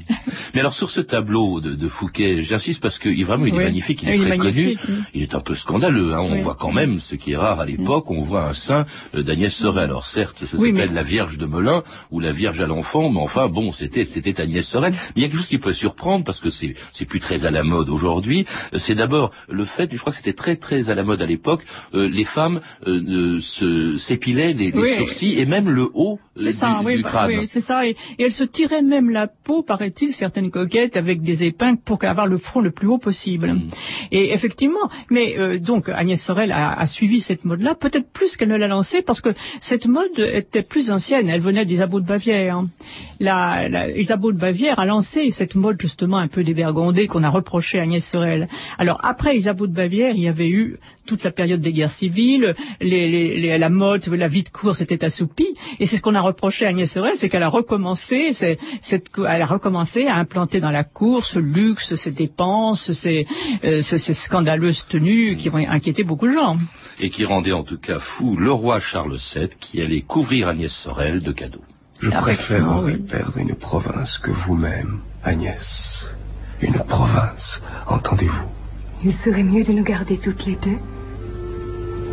Mais 0.54 0.60
alors 0.60 0.74
sur 0.74 0.90
ce 0.90 1.02
tableau 1.02 1.62
de, 1.62 1.74
de 1.74 1.88
Fouquet, 1.88 2.42
j'insiste 2.42 2.82
parce 2.82 3.00
que 3.00 3.10
vraiment 3.24 3.46
il 3.46 3.56
est 3.56 3.64
magnifique, 3.64 4.04
il 4.04 4.10
est 4.10 4.18
très 4.18 4.38
connu, 4.38 4.78
il 5.14 5.22
est 5.22 5.36
un 5.36 5.40
peu 5.40 5.54
scandaleux. 5.54 6.14
Hein. 6.14 6.22
On 6.22 6.36
voit 6.38 6.56
quand 6.56 6.72
même, 6.72 7.00
ce 7.00 7.16
qui 7.16 7.34
est 7.34 7.38
rare 7.38 7.60
à 7.60 7.66
l'époque, 7.66 8.10
on 8.12 8.22
voit 8.22 8.46
un 8.46 8.54
sein 8.54 8.86
euh, 9.16 9.24
d'Agnès 9.24 9.54
Sorel. 9.54 9.86
Alors 9.86 10.06
certes, 10.06 10.46
ça 10.46 10.58
s'appelle 10.58 10.94
la 10.94 11.04
Vierge 11.04 11.38
de 11.38 11.46
Melun 11.46 11.84
ou 12.12 12.20
la 12.20 12.32
Vierge 12.32 12.62
à 12.62 12.68
l'enfant, 12.68 13.10
mais 13.10 13.20
enfin 13.20 13.48
bon, 13.48 13.72
c'était 13.72 14.06
c'était 14.06 14.42
Agnès 14.42 14.68
Sorel. 14.68 14.94
Mais 14.94 14.98
il 15.18 15.22
y 15.22 15.26
a 15.26 15.28
quelque 15.28 15.38
chose 15.38 15.48
qui 15.48 15.58
peut 15.58 15.74
surprendre 15.74 16.24
parce 16.24 16.40
que 16.40 16.50
c'est 16.50 16.76
c'est 16.92 17.06
plus 17.06 17.20
très 17.20 17.46
à 17.46 17.52
la 17.52 17.64
mode 17.64 17.90
aujourd'hui. 17.90 18.46
C'est 18.74 18.96
d'abord 18.96 19.32
le 19.48 19.66
fait, 19.66 19.90
je 19.92 20.00
crois 20.00 20.12
que 20.12 20.18
c'était 20.18 20.34
très 20.34 20.56
très 20.56 20.90
à 20.90 20.96
la 20.96 21.04
mode 21.04 21.22
à 21.22 21.26
l'époque, 21.26 21.64
euh, 21.94 22.08
les 22.08 22.26
femmes 22.26 22.62
euh, 22.88 23.40
se 23.42 23.98
s'épilaient 23.98 24.54
les, 24.54 24.72
sourcils 24.72 25.40
et 25.40 25.46
même 25.46 25.70
le 25.70 25.90
haut 25.94 26.20
euh, 26.38 26.46
du, 26.46 26.54
ça, 26.54 26.82
oui, 26.84 27.02
bah, 27.02 27.28
Oui, 27.28 27.46
c'est 27.48 27.62
ça. 27.62 27.86
Et, 27.86 27.96
elles 28.18 28.32
se 28.32 28.44
tiraient 28.44 28.82
même 28.82 29.10
la 29.10 29.28
peau, 29.28 29.62
paraît-il, 29.64 30.14
certaines 30.14 30.52
coquettes 30.52 30.98
avec 30.98 31.22
des 31.22 31.44
épingles 31.44 31.80
pour 31.84 32.04
avoir 32.04 32.28
le 32.28 32.38
front 32.38 32.62
le 32.62 32.72
plus 32.72 32.88
haut 32.88 32.98
possible. 32.98 33.54
Mm. 33.54 33.70
Et 34.12 34.34
effectivement, 34.34 34.90
mais 35.10 35.60
donc 35.60 35.90
Agnès 35.90 36.22
Sorel 36.22 36.52
a, 36.52 36.74
a 36.74 36.86
suivi 36.86 37.22
cette 37.22 37.46
mode-là, 37.46 37.76
peut-être 37.76 38.10
plus 38.10 38.38
qu'elle 38.38 38.50
ne 38.50 38.56
l'a 38.56 38.68
lancée 38.68 39.02
parce 39.02 39.22
que 39.22 39.30
cette 39.60 39.86
mode 39.86 40.20
était 40.20 40.64
plus 40.64 40.92
ancienne. 40.92 41.30
Elle 41.30 41.42
venait 41.42 41.66
d'Isabeau 41.66 42.00
de 42.00 42.06
Bavière. 42.06 42.64
La, 43.20 43.68
la 43.68 43.90
Isabeau 43.90 44.32
de 44.32 44.38
Bavière 44.38 44.80
a 44.80 44.86
lancé 44.86 45.30
cette 45.30 45.56
mode 45.56 45.80
justement 45.82 46.18
un 46.18 46.28
peu 46.28 46.44
dévergondée 46.44 47.08
qu'on 47.08 47.24
a 47.24 47.30
reproché 47.30 47.80
à 47.80 47.84
Agnès 47.84 48.06
Sorel. 48.06 48.48
Alors 48.78 49.00
après 49.04 49.36
Isabeau 49.36 49.68
de 49.68 49.74
Bavière, 49.74 50.14
il 50.16 50.22
y 50.22 50.28
avait 50.28 50.50
eu 50.50 50.80
toute 51.06 51.24
la 51.24 51.32
période 51.32 51.60
des 51.60 51.74
guerres 51.74 51.90
civiles, 51.90 52.56
les, 52.82 53.58
la 53.58 53.70
mode, 53.70 54.08
la 54.08 54.28
vie 54.28 54.44
de 54.44 54.50
course 54.50 54.82
était 54.82 55.04
assoupie, 55.04 55.56
et 55.80 55.86
c'est 55.86 55.98
ce 55.98 56.02
qu'on 56.02 56.16
a 56.16 56.22
reproché 56.22 56.66
à 56.66 56.70
Agnès 56.70 56.92
Sorel, 56.92 57.14
c'est 57.18 57.30
qu'elle 57.30 57.44
a 57.44 57.50
recommencé, 57.50 58.34
cette, 58.34 59.08
elle 59.18 59.42
a 59.42 59.46
recommencé 59.46 60.08
à 60.08 60.16
implanter 60.16 60.60
dans 60.60 60.72
la 60.72 60.84
course 60.84 61.34
ce 61.34 61.40
luxe, 61.40 61.96
ces 61.96 62.12
dépenses, 62.12 62.92
ces, 62.92 63.28
euh, 63.64 63.82
ces, 63.82 64.14
scandaleuses 64.14 64.86
tenues 64.88 65.36
qui 65.38 65.50
vont 65.50 65.58
inquiéter 65.58 66.04
beaucoup 66.04 66.28
de 66.28 66.34
gens. 66.34 66.58
Et 67.00 67.10
qui 67.10 67.26
rendaient 67.26 67.52
en 67.52 67.64
tout 67.64 67.78
cas 67.78 68.00
fou 68.00 68.36
le 68.36 68.52
roi 68.52 68.80
Charles 68.80 69.18
VII 69.18 69.50
qui 69.60 69.82
allait 69.82 70.02
couvrir 70.02 70.48
Agnès 70.48 70.72
Sorel 70.72 71.22
de 71.22 71.32
cadeaux. 71.32 71.64
Je 72.00 72.12
préférerais 72.12 72.98
perdre 72.98 73.38
une 73.38 73.56
province 73.56 74.18
que 74.18 74.32
vous-même, 74.32 75.00
Agnès. 75.24 76.14
Une 76.62 76.80
province, 76.88 77.62
entendez-vous 77.88 78.48
Il 79.04 79.14
serait 79.14 79.44
mieux 79.44 79.64
de 79.64 79.74
nous 79.74 79.84
garder 79.84 80.18
toutes 80.18 80.46
les 80.46 80.56
deux 80.56 80.78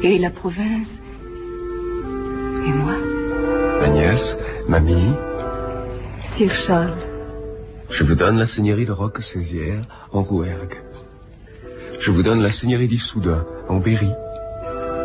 et 0.03 0.19
la 0.19 0.31
province. 0.31 0.99
Et 2.67 2.73
moi 2.73 2.93
Agnès, 3.83 4.39
mamie. 4.69 5.13
Sir 6.23 6.53
Charles. 6.55 6.97
Je 7.91 8.03
vous 8.03 8.15
donne 8.15 8.39
la 8.39 8.47
seigneurie 8.47 8.87
de 8.87 8.93
Roquesaisière 8.93 9.87
en 10.13 10.23
Rouergue. 10.23 10.77
Je 12.01 12.11
vous 12.11 12.23
donne 12.23 12.43
la 12.43 12.51
seigneurie 12.51 12.89
d'Issoudun 12.89 13.47
en 13.69 13.77
Berry. 13.77 14.11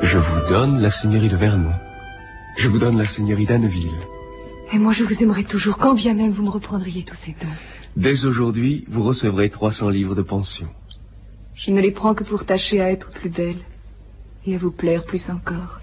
Je 0.01 0.17
vous 0.17 0.41
donne 0.49 0.81
la 0.81 0.89
seigneurie 0.89 1.29
de 1.29 1.37
Vernon. 1.37 1.71
Je 2.57 2.67
vous 2.67 2.79
donne 2.79 2.97
la 2.97 3.05
seigneurie 3.05 3.45
d'Anneville. 3.45 3.89
Et 4.73 4.79
moi, 4.79 4.93
je 4.93 5.03
vous 5.03 5.23
aimerai 5.23 5.43
toujours, 5.43 5.77
quand 5.77 5.93
bien 5.93 6.13
même 6.13 6.31
vous 6.31 6.43
me 6.43 6.49
reprendriez 6.49 7.03
tous 7.03 7.15
ces 7.15 7.31
dons. 7.31 7.47
Dès 7.97 8.25
aujourd'hui, 8.25 8.85
vous 8.89 9.03
recevrez 9.03 9.49
300 9.49 9.89
livres 9.89 10.15
de 10.15 10.21
pension. 10.21 10.67
Je 11.55 11.71
ne 11.71 11.81
les 11.81 11.91
prends 11.91 12.15
que 12.15 12.23
pour 12.23 12.45
tâcher 12.45 12.81
à 12.81 12.89
être 12.89 13.11
plus 13.11 13.29
belle 13.29 13.57
et 14.45 14.55
à 14.55 14.57
vous 14.57 14.71
plaire 14.71 15.03
plus 15.03 15.29
encore. 15.29 15.79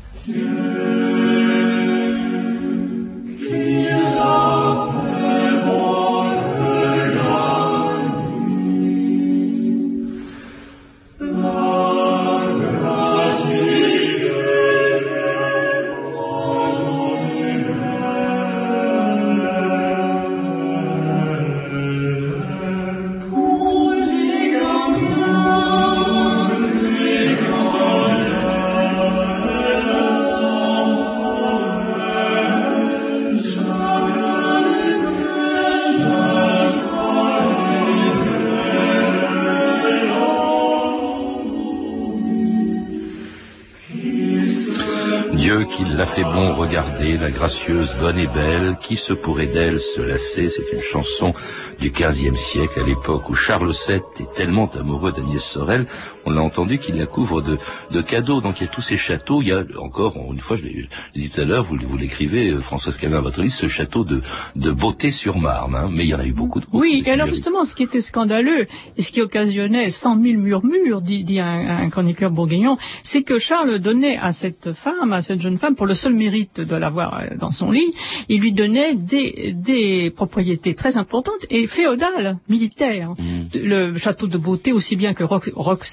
La 46.64 47.30
gracieuse, 47.30 47.96
bonne 48.00 48.18
et 48.18 48.26
belle, 48.26 48.76
qui 48.82 48.96
se 48.96 49.12
pourrait 49.12 49.46
d'elle 49.46 49.80
se 49.80 50.00
lasser. 50.00 50.48
C'est 50.48 50.72
une 50.72 50.80
chanson 50.80 51.32
du 51.78 51.90
XVe 51.90 52.34
siècle, 52.34 52.80
à 52.80 52.82
l'époque 52.82 53.30
où 53.30 53.34
Charles 53.34 53.70
VII 53.70 54.02
est 54.20 54.32
tellement 54.32 54.68
amoureux 54.74 55.12
d'Agnès 55.12 55.42
Sorel, 55.42 55.86
on 56.28 56.30
l'a 56.30 56.42
entendu 56.42 56.78
qu'il 56.78 56.96
la 56.96 57.06
couvre 57.06 57.40
de, 57.40 57.58
de, 57.90 58.00
cadeaux. 58.02 58.40
Donc 58.40 58.60
il 58.60 58.64
y 58.64 58.66
a 58.66 58.70
tous 58.70 58.82
ces 58.82 58.96
châteaux, 58.96 59.40
il 59.42 59.48
y 59.48 59.52
a 59.52 59.64
encore, 59.78 60.14
une 60.32 60.40
fois, 60.40 60.56
je 60.56 60.64
l'ai 60.64 60.88
dit 61.16 61.30
tout 61.30 61.40
à 61.40 61.44
l'heure, 61.44 61.64
vous, 61.64 61.76
vous 61.82 61.96
l'écrivez, 61.96 62.50
euh, 62.50 62.60
Françoise 62.60 62.98
Camin, 62.98 63.20
votre 63.20 63.40
liste, 63.40 63.58
ce 63.58 63.68
château 63.68 64.04
de, 64.04 64.20
de 64.56 64.70
Beauté-sur-Marne, 64.70 65.74
hein, 65.74 65.88
mais 65.90 66.04
il 66.04 66.10
y 66.10 66.14
en 66.14 66.20
a 66.20 66.26
eu 66.26 66.32
beaucoup 66.32 66.60
d'autres. 66.60 66.70
Oui, 66.74 67.02
et 67.06 67.10
alors 67.10 67.26
justement, 67.26 67.64
ce 67.64 67.74
qui 67.74 67.84
était 67.84 68.00
scandaleux, 68.00 68.66
et 68.96 69.02
ce 69.02 69.10
qui 69.10 69.22
occasionnait 69.22 69.90
cent 69.90 70.16
mille 70.16 70.38
murmures, 70.38 71.00
dit, 71.00 71.24
dit 71.24 71.40
un, 71.40 71.78
un, 71.84 71.88
chroniqueur 71.88 72.30
bourguignon, 72.30 72.76
c'est 73.02 73.22
que 73.22 73.38
Charles 73.38 73.78
donnait 73.78 74.18
à 74.18 74.32
cette 74.32 74.72
femme, 74.72 75.12
à 75.12 75.22
cette 75.22 75.40
jeune 75.40 75.56
femme, 75.56 75.74
pour 75.74 75.86
le 75.86 75.94
seul 75.94 76.14
mérite 76.14 76.60
de 76.60 76.76
l'avoir 76.76 77.20
euh, 77.20 77.36
dans 77.38 77.52
son 77.52 77.70
lit, 77.70 77.94
il 78.28 78.40
lui 78.40 78.52
donnait 78.52 78.94
des, 78.94 79.54
des 79.54 80.10
propriétés 80.10 80.74
très 80.74 80.96
importantes 80.98 81.44
et 81.48 81.66
féodales, 81.66 82.38
militaires. 82.48 83.12
Mm. 83.18 83.37
Le 83.54 83.96
château 83.98 84.26
de 84.26 84.38
Beauté, 84.38 84.72
aussi 84.72 84.96
bien 84.96 85.14
que 85.14 85.24
Roc, 85.24 85.50
Roc 85.54 85.86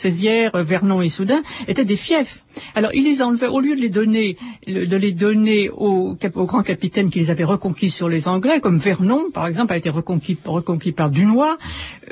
Vernon 0.54 1.02
et 1.02 1.10
Soudain, 1.10 1.44
étaient 1.68 1.86
des 1.86 1.96
fiefs. 1.96 2.45
Alors, 2.76 2.92
il 2.94 3.04
les 3.04 3.22
enlevait, 3.22 3.48
au 3.48 3.60
lieu 3.60 3.76
de 3.76 3.82
les 3.82 3.90
donner, 3.90 4.38
de 4.68 4.96
les 4.96 5.12
donner 5.12 5.70
aux, 5.70 6.18
aux 6.36 6.46
grands 6.46 6.64
capitaines 6.64 7.10
qu'ils 7.10 7.32
avaient 7.32 7.44
reconquis 7.44 7.90
sur 7.90 8.10
les 8.10 8.28
Anglais, 8.28 8.60
comme 8.60 8.78
Vernon, 8.78 9.32
par 9.34 9.48
exemple, 9.48 9.74
a 9.74 9.78
été 9.78 9.90
reconquis, 9.90 10.38
reconquis 10.46 10.92
par 10.92 11.10
Dunois, 11.10 11.58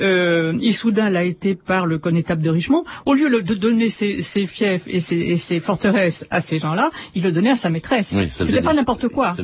euh, 0.00 0.56
Issoudun 0.60 1.10
l'a 1.10 1.24
été 1.24 1.54
par 1.54 1.86
le 1.86 1.98
connétable 1.98 2.42
de 2.42 2.50
Richemont, 2.50 2.84
au 3.06 3.14
lieu 3.14 3.30
de 3.42 3.54
donner 3.54 3.88
ses, 3.88 4.22
fiefs 4.46 4.86
et 4.86 5.00
ses, 5.00 5.60
forteresses 5.60 6.26
à 6.30 6.40
ces 6.40 6.58
gens-là, 6.58 6.90
il 7.14 7.22
le 7.22 7.32
donnait 7.32 7.50
à 7.50 7.56
sa 7.56 7.70
maîtresse. 7.70 8.14
Oui, 8.16 8.28
c'était 8.30 8.62
pas 8.62 8.74
n'importe 8.74 9.08
quoi. 9.08 9.34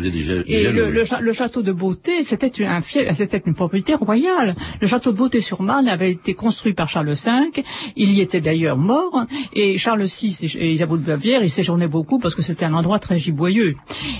et 0.47 0.65
le, 0.65 1.33
château 1.33 1.63
de 1.63 1.73
Beauté, 1.73 2.23
c'était 2.23 2.49
une 2.49 3.55
propriété 3.55 3.95
royale. 3.95 4.55
Le 4.81 4.87
château 4.87 5.13
de 5.13 5.17
Beauté-sur-Marne 5.17 5.89
avait 5.89 6.13
été 6.13 6.35
construit 6.35 6.73
par 6.73 6.89
Charles 6.89 7.13
V. 7.13 7.63
Il 7.97 8.13
y 8.13 8.21
était 8.21 8.41
d'ailleurs 8.41 8.77
mort. 8.77 9.27
Et 9.53 9.79
Charles 9.79 10.05
VI 10.05 10.53
et 10.59 10.73
Isabeau 10.91 10.97
de 10.97 11.07
Bavière, 11.07 11.43
ils 11.43 11.51
séjournaient 11.51 11.89
beaucoup 11.89 12.19
parce 12.19 12.35
que 12.35 12.43
c'était 12.43 12.65
un 12.65 12.75
endroit 12.75 12.99
très 12.99 13.19
giboyeux. 13.19 13.75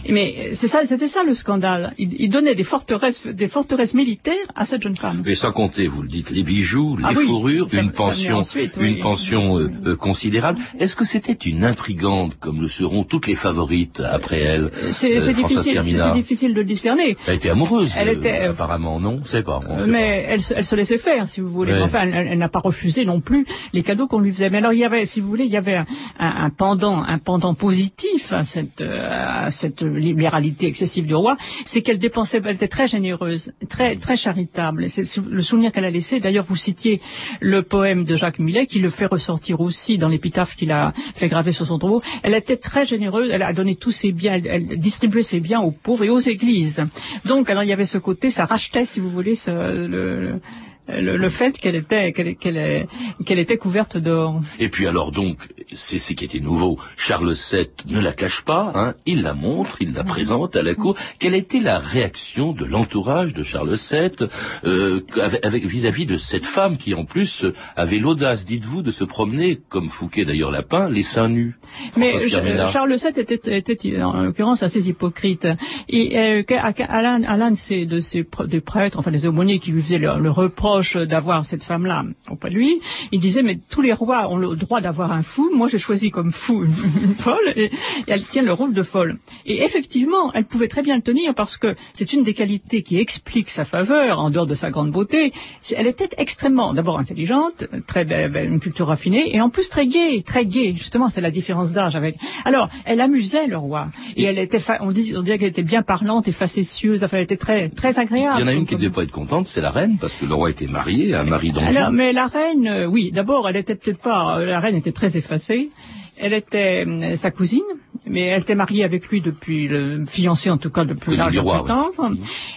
Mais 0.09 0.51
c'est 0.53 0.69
ça, 0.69 0.81
c'était 0.87 1.09
ça 1.09 1.25
le 1.25 1.35
scandale. 1.35 1.95
Il, 1.99 2.29
donnait 2.31 2.55
des 2.55 2.65
forteresses, 2.65 3.27
des 3.27 3.49
forteresses 3.49 3.95
militaires 3.95 4.47
à 4.55 4.65
cette 4.65 4.83
jeune 4.83 4.97
femme. 4.97 5.23
Et 5.27 5.35
sans 5.35 5.53
compter, 5.53 5.89
vous 5.89 6.03
le 6.03 6.09
dites, 6.09 6.31
les 6.31 6.45
bijoux, 6.45 6.97
les 6.97 7.05
ah 7.07 7.15
fourrures, 7.15 7.67
une 7.73 7.91
pension, 7.91 8.43
une 8.79 8.99
pension 8.99 9.59
euh, 9.59 9.71
euh, 9.87 9.97
considérable. 9.97 10.61
Est-ce 10.79 10.95
que 10.95 11.05
c'était 11.05 11.33
une 11.33 11.65
intrigante 11.65 12.37
comme 12.39 12.61
le 12.61 12.69
seront 12.69 13.03
toutes 13.03 13.27
les 13.27 13.35
favorites 13.35 14.01
après 14.01 14.41
elle 14.41 14.71
C'est 14.93 15.21
euh, 15.21 15.33
difficile, 15.33 15.81
c'est 15.83 16.13
difficile 16.13 16.55
de 16.55 16.63
discerner. 16.63 17.17
Elle 17.27 17.37
était 17.37 17.51
amoureuse. 17.51 17.93
Elle 17.99 18.11
était 18.11 18.45
apparemment 18.45 19.01
non, 19.01 19.21
c'est 19.25 19.43
pas. 19.43 19.61
mais 19.89 20.25
elle, 20.29 20.41
elle, 20.55 20.65
se 20.65 20.77
laissait 20.77 20.99
faire, 20.99 21.27
si 21.27 21.41
vous 21.41 21.51
voulez. 21.51 21.73
Ouais. 21.73 21.83
Enfin, 21.83 22.03
elle, 22.03 22.29
elle 22.33 22.39
n'a 22.39 22.49
pas 22.49 22.61
refusé 22.61 23.05
non 23.05 23.21
plus 23.21 23.47
les 23.73 23.83
cadeaux 23.83 24.07
qu'on 24.07 24.21
lui 24.21 24.33
faisait. 24.33 24.51
Mais 24.51 24.59
alors, 24.59 24.73
il 24.73 24.79
y 24.79 24.85
avait, 24.85 25.05
si 25.07 25.21
vous 25.21 25.29
voulez, 25.29 25.45
il 25.45 25.51
y 25.51 25.57
avait 25.57 25.77
un, 25.77 25.87
un- 26.19 26.45
un 26.45 26.51
pendant, 26.61 27.03
un 27.03 27.17
pendant 27.17 27.55
positif 27.55 28.35
à 28.35 28.45
cette, 28.45 28.83
euh, 28.83 29.47
à 29.47 29.51
cette 29.51 29.81
libéralité 29.83 30.67
excessive 30.67 31.07
du 31.07 31.15
roi, 31.15 31.39
c'est 31.65 31.81
qu'elle 31.81 31.99
dépensait, 31.99 32.43
elle 32.45 32.57
était 32.57 32.69
très 32.69 32.87
généreuse, 32.87 33.55
très, 33.71 33.97
très 33.97 34.15
charitable. 34.15 34.91
C'est 34.91 35.07
le 35.17 35.41
souvenir 35.41 35.73
qu'elle 35.73 35.87
a 35.87 35.91
laissé. 35.91 36.21
D'ailleurs, 36.21 36.45
vous 36.47 36.57
citiez 36.57 37.01
le 37.41 37.63
poème 37.63 38.05
de 38.05 38.15
Jacques 38.15 38.41
Millet, 38.41 38.67
qui 38.67 38.79
le 38.79 38.91
fait 38.91 39.07
ressortir 39.07 39.63
aussi 39.63 39.97
dans 39.97 40.11
l'épitaphe 40.11 40.55
qu'il 40.55 40.71
a 40.71 40.93
fait 41.15 41.29
graver 41.29 41.53
sur 41.53 41.65
son 41.65 41.79
tombeau. 41.79 42.03
Elle 42.23 42.35
était 42.35 42.59
très 42.59 42.85
généreuse. 42.85 43.31
Elle 43.33 43.43
a 43.43 43.55
donné 43.55 43.75
tous 43.75 43.93
ses 43.93 44.13
biens. 44.13 44.39
Elle, 44.45 44.79
distribuait 44.79 45.23
ses 45.23 45.41
biens 45.41 45.63
aux 45.63 45.71
pauvres 45.71 46.05
et 46.05 46.11
aux 46.11 46.19
églises. 46.19 46.85
Donc, 47.25 47.49
alors, 47.49 47.63
il 47.63 47.69
y 47.71 47.73
avait 47.73 47.87
ce 47.87 47.97
côté, 47.97 48.29
ça 48.29 48.45
rachetait, 48.45 48.85
si 48.85 49.01
vous 49.01 49.09
voulez, 49.09 49.33
le, 49.47 49.87
le- 49.87 50.41
le, 50.89 51.17
le 51.17 51.29
fait 51.29 51.57
qu'elle 51.59 51.77
était 51.77 52.13
qu'elle 52.13 53.39
était 53.39 53.57
couverte 53.57 53.97
d'or. 53.97 54.41
Et 54.59 54.69
puis 54.69 54.87
alors 54.87 55.13
donc, 55.13 55.39
c'est 55.73 55.99
ce 55.99 56.13
qui 56.15 56.25
était 56.25 56.41
nouveau. 56.41 56.79
Charles 56.97 57.35
VII 57.35 57.69
ne 57.87 58.01
la 58.01 58.13
cache 58.13 58.43
pas, 58.43 58.73
hein, 58.75 58.95
il 59.07 59.23
la 59.23 59.35
montre, 59.35 59.77
il 59.81 59.93
la 59.93 60.03
présente 60.05 60.57
à 60.57 60.63
la 60.63 60.75
cour. 60.75 60.97
Quelle 61.19 61.35
était 61.35 61.61
la 61.61 61.79
réaction 61.79 62.53
de 62.53 62.65
l'entourage 62.65 63.35
de 63.35 63.43
Charles 63.43 63.77
VII 63.77 64.29
euh, 64.65 65.01
avec- 65.21 65.45
avec 65.47 65.65
vis-à-vis 65.65 66.07
de 66.07 66.17
cette 66.17 66.45
femme 66.45 66.77
qui 66.77 66.95
en 66.95 67.05
plus 67.05 67.45
euh, 67.45 67.53
avait 67.77 67.99
l'audace, 67.99 68.45
dites-vous, 68.45 68.83
de 68.83 68.91
se 68.91 69.05
promener, 69.05 69.61
comme 69.69 69.89
Fouquet 69.89 70.25
d'ailleurs 70.25 70.51
l'a 70.51 70.63
peint, 70.63 70.89
les 70.89 71.03
seins 71.05 71.29
nus? 71.29 71.57
Mais 71.97 72.15
Carmela. 72.31 72.69
Charles 72.71 72.95
VII 72.97 73.21
était, 73.21 73.57
était 73.59 74.03
en 74.03 74.23
l'occurrence 74.23 74.63
assez 74.65 74.89
hypocrite. 74.89 75.47
Et 75.89 76.19
euh, 76.19 76.43
à, 76.59 77.03
l'un 77.37 77.51
de 77.51 77.57
ses, 77.57 77.87
de 77.87 78.01
ses 78.01 78.25
prêtres, 78.25 78.99
enfin 78.99 79.11
des 79.13 79.27
aumôniers 79.27 79.59
qui 79.61 79.71
lui 79.71 79.83
faisaient 79.83 79.99
le, 79.99 80.19
le 80.19 80.31
reproche 80.31 80.80
d'avoir 80.97 81.45
cette 81.45 81.63
femme-là 81.63 82.05
de 82.31 82.49
lui, 82.49 82.81
il 83.13 83.21
disait 83.21 83.43
mais 83.43 83.59
tous 83.69 83.83
les 83.83 83.93
rois 83.93 84.29
ont 84.29 84.37
le 84.37 84.57
droit 84.57 84.81
d'avoir 84.81 85.13
un 85.13 85.23
fou. 85.23 85.51
Moi 85.55 85.69
j'ai 85.69 85.79
choisi 85.79 86.11
comme 86.11 86.33
fou 86.33 86.65
une, 86.65 86.73
une 87.05 87.15
folle 87.15 87.37
et, 87.57 87.65
et 87.65 87.71
elle 88.07 88.25
tient 88.25 88.43
le 88.43 88.53
rôle 88.53 88.73
de 88.75 88.83
folle. 88.83 89.19
Et 89.47 89.63
effectivement, 89.63 90.33
elle 90.33 90.45
pouvait 90.45 90.69
très 90.69 90.83
bien 90.83 90.97
le 90.97 91.03
tenir 91.03 91.35
parce 91.35 91.57
que 91.57 91.77
c'est 91.93 92.13
une 92.13 92.23
des 92.23 92.35
qualités 92.35 92.83
qui 92.83 92.99
explique 92.99 93.51
sa 93.51 93.65
faveur 93.65 94.19
en 94.19 94.31
dehors 94.31 94.47
de 94.47 94.55
sa 94.55 94.71
grande 94.71 94.91
beauté. 94.91 95.33
Elle 95.77 95.87
était 95.87 96.09
extrêmement 96.17 96.73
d'abord 96.73 96.99
intelligente, 96.99 97.65
très 97.87 98.05
belle, 98.05 98.35
une 98.45 98.61
culture 98.61 98.87
raffinée 98.89 99.35
et 99.35 99.41
en 99.41 99.51
plus 99.51 99.69
très 99.69 99.87
gaie, 99.87 100.23
très 100.25 100.47
gaie. 100.47 100.75
Justement, 100.77 101.09
c'est 101.09 101.21
la 101.21 101.31
différence 101.31 101.73
d'âge 101.73 101.97
avec. 101.97 102.17
Alors, 102.45 102.69
elle 102.85 103.01
amusait 103.01 103.47
le 103.47 103.57
roi 103.57 103.89
et 104.17 104.25
elle 104.25 104.39
était, 104.39 104.59
fa- 104.61 104.79
on, 104.81 104.91
dit, 104.91 105.15
on 105.17 105.23
dirait 105.23 105.39
qu'elle 105.39 105.49
était 105.51 105.63
bien 105.63 105.83
parlante 105.83 106.29
et 106.29 106.33
facétieuse. 106.33 107.05
Enfin, 107.05 107.19
elle 107.19 107.25
était 107.25 107.37
très 107.37 107.69
très 107.69 107.99
agréable. 107.99 108.39
Il 108.39 108.43
y 108.43 108.45
en 108.45 108.49
a 108.49 108.53
une 108.55 108.67
qui 108.67 108.75
ne 108.75 108.81
devait 108.81 108.91
pas 108.91 109.03
être 109.03 109.11
contente, 109.13 109.47
c'est 109.47 109.61
la 109.61 109.71
reine, 109.71 109.99
parce 110.01 110.15
que 110.15 110.25
le 110.25 110.35
roi 110.35 110.51
était 110.51 110.60
marié 110.67 111.15
à 111.15 111.25
Marie 111.25 111.53
d'Anjou. 111.53 111.91
mais 111.93 112.13
la 112.13 112.27
reine, 112.27 112.67
euh, 112.67 112.87
oui, 112.87 113.13
d'abord, 113.13 113.49
elle 113.49 113.57
était 113.57 113.75
peut-être 113.75 114.01
pas, 114.01 114.39
euh, 114.39 114.45
la 114.45 114.61
reine 114.61 114.77
était 114.77 114.93
très 114.93 115.17
effacée. 115.17 115.71
Elle 116.17 116.35
était 116.35 116.85
euh, 116.87 117.15
sa 117.15 117.31
cousine, 117.31 117.63
mais 118.11 118.23
elle 118.27 118.43
était 118.43 118.55
mariée 118.55 118.85
avec 118.85 119.07
lui 119.09 119.21
depuis 119.21 119.69
le 119.69 120.05
fiancée 120.07 120.51
en 120.51 120.59
tout 120.59 120.71
cas 120.71 120.85
depuis 120.85 121.17
l'âge 121.17 121.35
de 121.35 121.39
roi, 121.41 121.65
14 121.67 122.01
ans. 122.01 122.11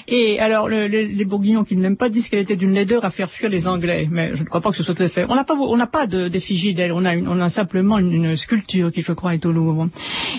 Et 0.08 0.40
alors 0.40 0.68
le- 0.68 0.88
le- 0.88 1.04
les 1.20 1.26
Bourguignons 1.26 1.64
qui 1.64 1.76
ne 1.78 1.82
l'aiment 1.84 1.98
pas 1.98 2.10
disent 2.10 2.28
qu'elle 2.30 2.40
était 2.42 2.56
d'une 2.56 2.74
laideur 2.74 3.06
à 3.06 3.10
faire 3.10 3.30
fuir 3.30 3.50
les 3.50 3.68
Anglais, 3.68 4.08
mais 4.12 4.36
je 4.36 4.42
ne 4.44 4.48
crois 4.48 4.62
pas 4.62 4.72
que 4.72 4.76
ce 4.78 4.84
soit 4.84 4.96
tout 4.96 5.04
à 5.04 5.08
fait. 5.10 5.26
On 5.30 5.36
n'a 5.36 5.44
pas, 5.44 5.56
on 5.56 5.78
n'a 5.78 5.88
pas 5.88 6.08
de- 6.08 6.28
d'effigie 6.28 6.74
d'elle, 6.74 6.92
on 6.92 7.06
a, 7.06 7.14
une- 7.14 7.28
on 7.28 7.40
a 7.40 7.50
simplement 7.50 7.98
une, 8.00 8.12
une 8.14 8.38
sculpture 8.38 8.92
qui 8.92 9.02
je 9.02 9.14
crois 9.14 9.34
est 9.36 9.46
au 9.46 9.52
Louvre. 9.52 9.88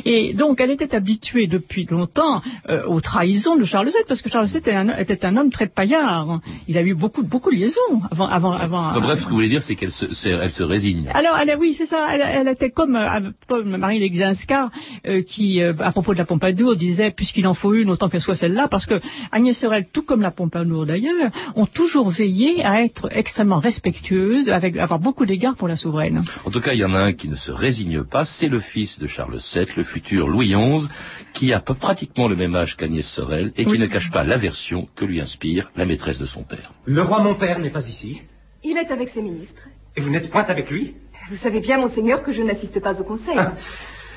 Et 0.05 0.35
donc 0.35 0.61
elle 0.61 0.71
était 0.71 0.95
habituée 0.95 1.47
depuis 1.47 1.87
longtemps 1.91 2.43
euh, 2.71 2.83
aux 2.87 3.01
trahisons 3.01 3.57
de 3.57 3.65
Charles 3.65 3.89
VII, 3.89 4.05
parce 4.09 4.21
que 4.23 4.29
Charles 4.31 4.47
VII 4.47 4.59
était 4.59 4.73
un, 4.75 4.89
était 4.99 5.25
un 5.25 5.37
homme 5.37 5.51
très 5.51 5.67
paillard. 5.67 6.41
Il 6.69 6.77
a 6.79 6.83
eu 6.83 6.95
beaucoup 6.95 7.23
beaucoup 7.23 7.51
de 7.51 7.57
liaisons 7.57 7.81
avant 8.11 8.27
avant 8.29 8.53
avant. 8.53 8.79
Enfin, 8.91 9.01
bref, 9.01 9.19
ce 9.21 9.25
que 9.25 9.31
vous 9.31 9.37
voulez 9.37 9.49
dire, 9.49 9.63
c'est 9.63 9.75
qu'elle 9.77 9.91
se, 9.93 10.07
elle 10.29 10.51
se 10.53 10.63
résigne. 10.63 11.09
Alors, 11.15 11.37
elle, 11.41 11.57
oui, 11.59 11.73
c'est 11.75 11.87
ça. 11.87 12.09
Elle, 12.13 12.23
elle 12.23 12.49
était 12.49 12.71
comme, 12.71 12.97
euh, 12.97 13.31
comme 13.49 13.77
Marie 13.77 13.99
Legzinska, 14.01 14.71
euh, 15.07 15.23
qui, 15.23 15.61
euh, 15.63 15.73
à 15.81 15.91
propos 15.93 16.13
de 16.15 16.19
la 16.19 16.25
Pompadour, 16.25 16.77
disait 16.77 17.11
puisqu'il 17.11 17.47
en 17.47 17.55
faut 17.55 17.75
une, 17.75 17.91
autant 17.91 18.09
qu'elle 18.09 18.21
soit 18.21 18.35
celle-là, 18.35 18.69
parce 18.69 18.87
que 18.87 19.01
Agnès 19.33 19.57
Sorel, 19.59 19.87
tout 19.93 20.03
comme 20.03 20.21
la 20.23 20.31
Pompadour 20.31 20.87
d'ailleurs, 20.87 21.31
ont 21.57 21.67
toujours 21.67 22.09
veillé 22.11 22.65
à 22.65 22.83
être 22.83 23.09
extrêmement 23.13 23.59
respectueuses, 23.61 24.51
avec 24.51 24.77
avoir 24.77 24.99
beaucoup 25.01 25.27
d'égard 25.27 25.55
pour 25.57 25.69
la 25.69 25.77
souveraine. 25.77 26.25
En 26.45 26.51
tout 26.51 26.61
cas, 26.61 26.73
il 26.73 26.79
y 26.81 26.85
en 26.85 26.95
a 26.95 26.99
un 26.99 27.13
qui 27.13 27.29
ne 27.29 27.35
se 27.37 27.53
résigne 27.53 28.03
pas, 28.05 28.25
c'est 28.25 28.49
le 28.49 28.61
fils 28.61 28.99
de 28.99 29.07
Charles 29.07 29.37
VII, 29.39 29.67
le 29.77 29.83
futur 29.83 30.29
Louis 30.29 30.55
XI, 30.55 30.89
qui 31.33 31.53
a 31.53 31.61
peu- 31.61 31.75
pratiquement 31.75 32.29
le 32.29 32.37
même 32.37 32.55
âge 32.55 32.77
qu'Agnès 32.77 33.07
Sorel 33.07 33.53
et 33.57 33.65
qui 33.65 33.73
Oui. 33.73 33.79
ne 33.79 33.87
cache 33.87 34.11
pas 34.11 34.25
l'aversion 34.25 34.89
que 34.95 35.05
lui 35.05 35.21
inspire 35.21 35.71
la 35.77 35.85
maîtresse 35.85 36.19
de 36.19 36.25
son 36.27 36.43
père. 36.43 36.73
Le 36.87 37.03
roi 37.03 37.21
mon 37.23 37.35
père 37.35 37.59
n'est 37.59 37.71
pas 37.71 37.87
ici. 37.89 38.23
Il 38.63 38.77
est 38.79 38.91
avec 38.91 39.09
ses 39.09 39.23
ministres. 39.23 39.65
Et 39.97 40.01
vous 40.01 40.11
n'êtes 40.11 40.31
point 40.31 40.45
avec 40.45 40.71
lui? 40.71 40.95
Vous 41.31 41.37
savez 41.37 41.61
bien, 41.61 41.79
monseigneur, 41.79 42.23
que 42.23 42.33
je 42.33 42.43
n'assiste 42.43 42.81
pas 42.81 43.01
au 43.01 43.05
conseil. 43.05 43.37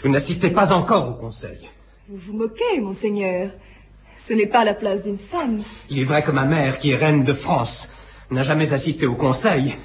Vous 0.08 0.14
n'assistez 0.14 0.52
pas 0.52 0.72
encore 0.72 1.10
au 1.10 1.14
conseil. 1.16 1.70
Vous 2.08 2.16
vous 2.16 2.38
moquez, 2.38 2.80
monseigneur. 2.80 3.52
Ce 4.18 4.32
n'est 4.32 4.48
pas 4.48 4.64
la 4.64 4.74
place 4.74 5.04
d'une 5.04 5.18
femme. 5.18 5.62
Il 5.90 6.00
est 6.00 6.06
vrai 6.06 6.24
que 6.24 6.32
ma 6.32 6.46
mère, 6.46 6.80
qui 6.80 6.92
est 6.92 6.96
reine 6.96 7.24
de 7.24 7.34
France, 7.34 7.92
n'a 8.32 8.42
jamais 8.42 8.72
assisté 8.72 9.06
au 9.06 9.16
conseil. 9.16 9.76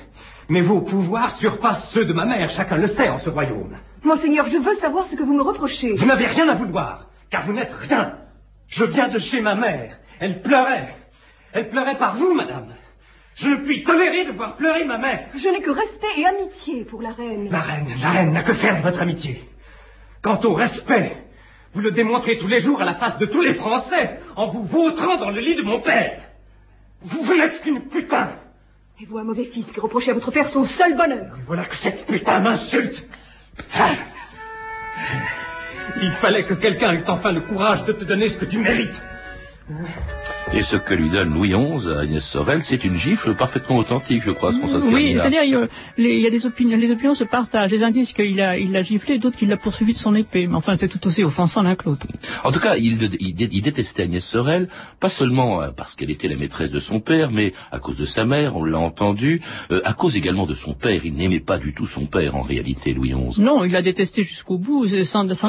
Mais 0.48 0.60
vos 0.60 0.80
pouvoirs 0.80 1.28
surpassent 1.28 1.90
ceux 1.90 2.04
de 2.04 2.12
ma 2.12 2.24
mère, 2.24 2.48
chacun 2.48 2.76
le 2.76 2.86
sait 2.86 3.08
en 3.08 3.18
ce 3.18 3.30
royaume. 3.30 3.76
Monseigneur, 4.04 4.46
je 4.46 4.58
veux 4.58 4.74
savoir 4.74 5.06
ce 5.06 5.16
que 5.16 5.24
vous 5.24 5.34
me 5.34 5.42
reprochez. 5.42 5.94
Vous 5.94 6.06
n'avez 6.06 6.26
rien 6.26 6.48
à 6.48 6.54
vouloir, 6.54 7.08
car 7.28 7.42
vous 7.42 7.52
n'êtes 7.52 7.72
rien. 7.72 8.16
Je 8.68 8.84
viens 8.84 9.08
de 9.08 9.18
chez 9.18 9.40
ma 9.40 9.56
mère. 9.56 9.98
Elle 10.20 10.40
pleurait. 10.40 10.94
Elle 11.52 11.68
pleurait 11.68 11.98
par 11.98 12.14
vous, 12.14 12.32
madame. 12.32 12.68
Je 13.34 13.48
ne 13.48 13.56
puis 13.56 13.82
tolérer 13.82 14.24
de 14.24 14.30
voir 14.30 14.54
pleurer 14.54 14.84
ma 14.84 14.98
mère. 14.98 15.26
Je 15.34 15.48
n'ai 15.48 15.60
que 15.60 15.72
respect 15.72 16.06
et 16.16 16.26
amitié 16.26 16.84
pour 16.84 17.02
la 17.02 17.10
reine. 17.10 17.48
La 17.50 17.58
reine, 17.58 17.88
la 18.00 18.10
reine 18.10 18.30
n'a 18.30 18.42
que 18.42 18.52
faire 18.52 18.76
de 18.76 18.82
votre 18.82 19.02
amitié. 19.02 19.48
Quant 20.22 20.38
au 20.44 20.54
respect, 20.54 21.16
vous 21.74 21.80
le 21.80 21.90
démontrez 21.90 22.38
tous 22.38 22.46
les 22.46 22.60
jours 22.60 22.80
à 22.80 22.84
la 22.84 22.94
face 22.94 23.18
de 23.18 23.26
tous 23.26 23.42
les 23.42 23.54
Français 23.54 24.20
en 24.36 24.46
vous 24.46 24.62
vautrant 24.62 25.16
dans 25.16 25.30
le 25.30 25.40
lit 25.40 25.56
de 25.56 25.62
mon 25.62 25.80
père. 25.80 26.20
Vous, 27.02 27.22
vous 27.22 27.34
n'êtes 27.34 27.60
qu'une 27.60 27.80
putain. 27.80 28.30
Et 29.00 29.04
vous, 29.04 29.18
un 29.18 29.24
mauvais 29.24 29.44
fils 29.44 29.72
qui 29.72 29.80
reprochez 29.80 30.12
à 30.12 30.14
votre 30.14 30.30
père 30.30 30.48
son 30.48 30.62
seul 30.62 30.96
bonheur. 30.96 31.36
Et 31.38 31.42
voilà 31.42 31.64
que 31.64 31.74
cette 31.74 32.06
putain 32.06 32.38
m'insulte. 32.38 33.08
Ah. 33.76 33.88
Il 36.00 36.12
fallait 36.12 36.44
que 36.44 36.54
quelqu'un 36.54 36.92
ait 36.92 37.10
enfin 37.10 37.32
le 37.32 37.40
courage 37.40 37.84
de 37.84 37.92
te 37.92 38.04
donner 38.04 38.28
ce 38.28 38.38
que 38.38 38.44
tu 38.44 38.58
mérites. 38.58 39.02
Et 40.54 40.60
ce 40.62 40.76
que 40.76 40.92
lui 40.92 41.08
donne 41.08 41.32
Louis 41.32 41.48
XI 41.54 41.88
à 41.88 42.00
Agnès 42.00 42.22
Sorel, 42.22 42.62
c'est 42.62 42.84
une 42.84 42.96
gifle 42.96 43.34
parfaitement 43.34 43.76
authentique, 43.78 44.22
je 44.22 44.30
crois, 44.32 44.50
Oui, 44.92 45.14
c'est-à-dire 45.16 45.42
il 45.44 45.50
y 45.50 45.54
a- 45.54 45.66
les- 45.96 46.14
il 46.16 46.20
y 46.20 46.26
a 46.26 46.30
des 46.30 46.44
opinions, 46.44 46.76
les 46.76 46.90
opinions 46.90 47.14
se 47.14 47.24
partagent. 47.24 47.70
Les 47.70 47.82
uns 47.82 47.90
disent 47.90 48.12
qu'il 48.12 48.38
a, 48.40 48.58
il 48.58 48.70
l'a 48.70 48.82
giflé, 48.82 49.16
d'autres 49.18 49.38
qu'il 49.38 49.48
l'a 49.48 49.56
poursuivi 49.56 49.94
de 49.94 49.98
son 49.98 50.14
épée. 50.14 50.46
Mais 50.46 50.54
enfin, 50.54 50.76
c'est 50.78 50.88
tout 50.88 51.04
aussi 51.06 51.24
offensant 51.24 51.62
l'un 51.62 51.74
que 51.74 51.88
l'autre. 51.88 52.06
En 52.44 52.52
tout 52.52 52.60
cas, 52.60 52.76
il, 52.76 52.98
dé- 52.98 53.16
il 53.20 53.34
dé- 53.34 53.48
il 53.50 53.62
détestait 53.62 54.02
Agnès 54.02 54.22
Sorel, 54.24 54.68
pas 55.00 55.08
seulement 55.08 55.62
euh, 55.62 55.70
parce 55.74 55.94
qu'elle 55.94 56.10
était 56.10 56.28
la 56.28 56.36
maîtresse 56.36 56.70
de 56.70 56.78
son 56.80 57.00
père, 57.00 57.30
mais 57.30 57.54
à 57.70 57.78
cause 57.78 57.96
de 57.96 58.04
sa 58.04 58.26
mère, 58.26 58.54
on 58.56 58.64
l'a 58.64 58.78
entendu, 58.78 59.40
euh, 59.70 59.80
à 59.84 59.94
cause 59.94 60.16
également 60.18 60.44
de 60.46 60.54
son 60.54 60.74
père. 60.74 61.00
Il 61.04 61.14
n'aimait 61.14 61.40
pas 61.40 61.56
du 61.58 61.72
tout 61.72 61.86
son 61.86 62.04
père, 62.04 62.36
en 62.36 62.42
réalité, 62.42 62.92
Louis 62.92 63.14
XI. 63.14 63.40
Non, 63.40 63.64
il 63.64 63.72
l'a 63.72 63.80
détesté 63.80 64.22
jusqu'au 64.22 64.58
bout, 64.58 64.86
sans, 65.04 65.26
sans 65.34 65.48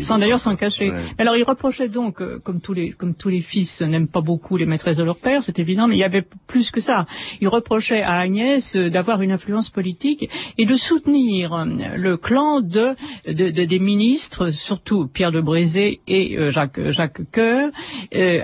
sans 0.00 0.18
d'ailleurs 0.18 0.40
s'en 0.40 0.56
cacher. 0.56 0.90
Ouais. 0.92 1.02
Alors 1.18 1.36
il 1.36 1.42
reprochait 1.42 1.88
donc, 1.88 2.22
euh, 2.22 2.38
comme 2.42 2.62
tous 2.62 2.72
les 2.72 2.92
comme 2.92 3.14
tous 3.14 3.28
les 3.28 3.40
fils 3.42 3.82
pas 4.06 4.20
beaucoup 4.20 4.56
les 4.56 4.66
maîtresses 4.66 4.96
de 4.98 5.02
leur 5.04 5.16
père, 5.16 5.42
c'est 5.42 5.58
évident, 5.58 5.88
mais 5.88 5.96
il 5.96 5.98
y 5.98 6.04
avait 6.04 6.24
plus 6.46 6.70
que 6.70 6.80
ça. 6.80 7.06
Il 7.40 7.48
reprochait 7.48 8.02
à 8.02 8.18
Agnès 8.18 8.76
euh, 8.76 8.90
d'avoir 8.90 9.22
une 9.22 9.32
influence 9.32 9.70
politique 9.70 10.28
et 10.58 10.64
de 10.66 10.76
soutenir 10.76 11.52
euh, 11.54 11.64
le 11.96 12.16
clan 12.16 12.60
de, 12.60 12.94
de- 13.26 13.50
de- 13.50 13.64
des 13.64 13.78
ministres, 13.78 14.50
surtout 14.50 15.06
Pierre 15.08 15.32
de 15.32 15.40
Brézé 15.40 16.00
et 16.06 16.36
euh, 16.36 16.50
Jacques 16.50 16.80
Jacques 16.90 17.20
Coeur, 17.32 17.70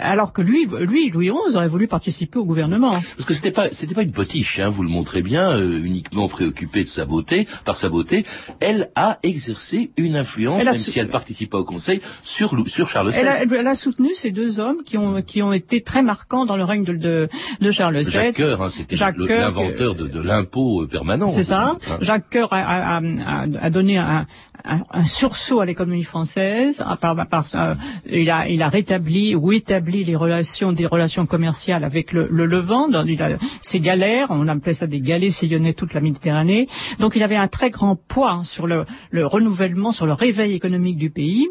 alors 0.00 0.32
que 0.32 0.42
lui 0.42 0.66
lui 0.66 1.10
Louis 1.10 1.28
XI 1.30 1.56
aurait 1.56 1.68
voulu 1.68 1.86
participer 1.88 2.38
au 2.38 2.44
gouvernement. 2.44 3.00
Parce 3.16 3.24
que 3.26 3.34
c'était 3.34 3.50
pas, 3.50 3.68
c'était 3.70 3.94
pas 3.94 4.02
une 4.02 4.12
potiche, 4.12 4.58
hein, 4.58 4.68
vous 4.68 4.82
le 4.82 4.88
montrez 4.88 5.22
bien, 5.22 5.58
uniquement 5.60 6.28
préoccupée 6.28 6.82
de 6.82 6.88
sa 6.88 7.04
beauté, 7.04 7.46
par 7.64 7.76
sa 7.76 7.88
beauté. 7.88 8.24
Elle 8.60 8.90
a 8.94 9.18
exercé 9.22 9.90
une 9.96 10.16
influence, 10.16 10.64
même 10.64 10.74
si 10.74 10.98
elle 10.98 11.08
participe 11.08 11.50
pas 11.50 11.58
au 11.58 11.64
Conseil, 11.64 12.00
sur, 12.22 12.54
sur 12.68 12.88
Charles 12.88 13.10
VI. 13.10 13.18
Elle 13.20 13.28
a, 13.28 13.42
elle 13.42 13.66
a 13.66 13.74
soutenu 13.74 14.14
ces 14.14 14.30
deux 14.30 14.60
hommes 14.60 14.82
qui 14.84 14.96
ont 14.98 15.22
qui 15.22 15.42
ont 15.42 15.43
été 15.52 15.82
très 15.82 16.02
marquants 16.02 16.44
dans 16.44 16.56
le 16.56 16.64
règne 16.64 16.84
de, 16.84 16.92
de, 16.94 17.28
de 17.60 17.70
Charles 17.70 17.98
VII. 17.98 18.10
Jacques 18.10 18.36
Coeur, 18.36 18.62
hein, 18.62 18.68
c'était 18.70 18.96
l'inventeur 19.40 19.94
de, 19.94 20.06
de 20.06 20.20
l'impôt 20.20 20.82
euh, 20.82 20.86
permanent. 20.86 21.28
C'est 21.28 21.42
ça. 21.42 21.76
Hein. 21.88 21.98
Jacques 22.00 22.30
Coeur 22.30 22.52
a, 22.52 22.58
a- 22.60 22.96
a- 23.00 23.46
a 23.60 23.70
donné 23.70 23.98
un, 23.98 24.26
un- 24.64 24.82
un 24.90 25.04
sursaut 25.04 25.60
à 25.60 25.66
l'économie 25.66 26.04
française. 26.04 26.82
À 26.86 26.96
part, 26.96 27.18
à 27.18 27.26
part 27.26 27.46
ça, 27.46 27.76
il, 28.10 28.30
a, 28.30 28.48
il 28.48 28.62
a 28.62 28.68
rétabli 28.68 29.34
ou 29.34 29.52
établi 29.52 30.04
les 30.04 30.16
relations, 30.16 30.72
des 30.72 30.86
relations 30.86 31.26
commerciales 31.26 31.84
avec 31.84 32.12
le, 32.12 32.26
le 32.30 32.46
Levant. 32.46 32.88
Dans, 32.88 33.04
il 33.06 33.22
a, 33.22 33.30
ces 33.60 33.80
galères, 33.80 34.28
on 34.30 34.48
appelait 34.48 34.74
ça 34.74 34.86
des 34.86 35.00
galets, 35.00 35.30
sillonnaient 35.30 35.74
toute 35.74 35.94
la 35.94 36.00
Méditerranée. 36.00 36.66
Donc 36.98 37.16
il 37.16 37.22
avait 37.22 37.36
un 37.36 37.48
très 37.48 37.70
grand 37.70 37.96
poids 37.96 38.42
sur 38.44 38.66
le, 38.66 38.84
le 39.10 39.26
renouvellement, 39.26 39.92
sur 39.92 40.06
le 40.06 40.12
réveil 40.12 40.52
économique 40.54 40.96
du 40.96 41.10
pays. 41.10 41.48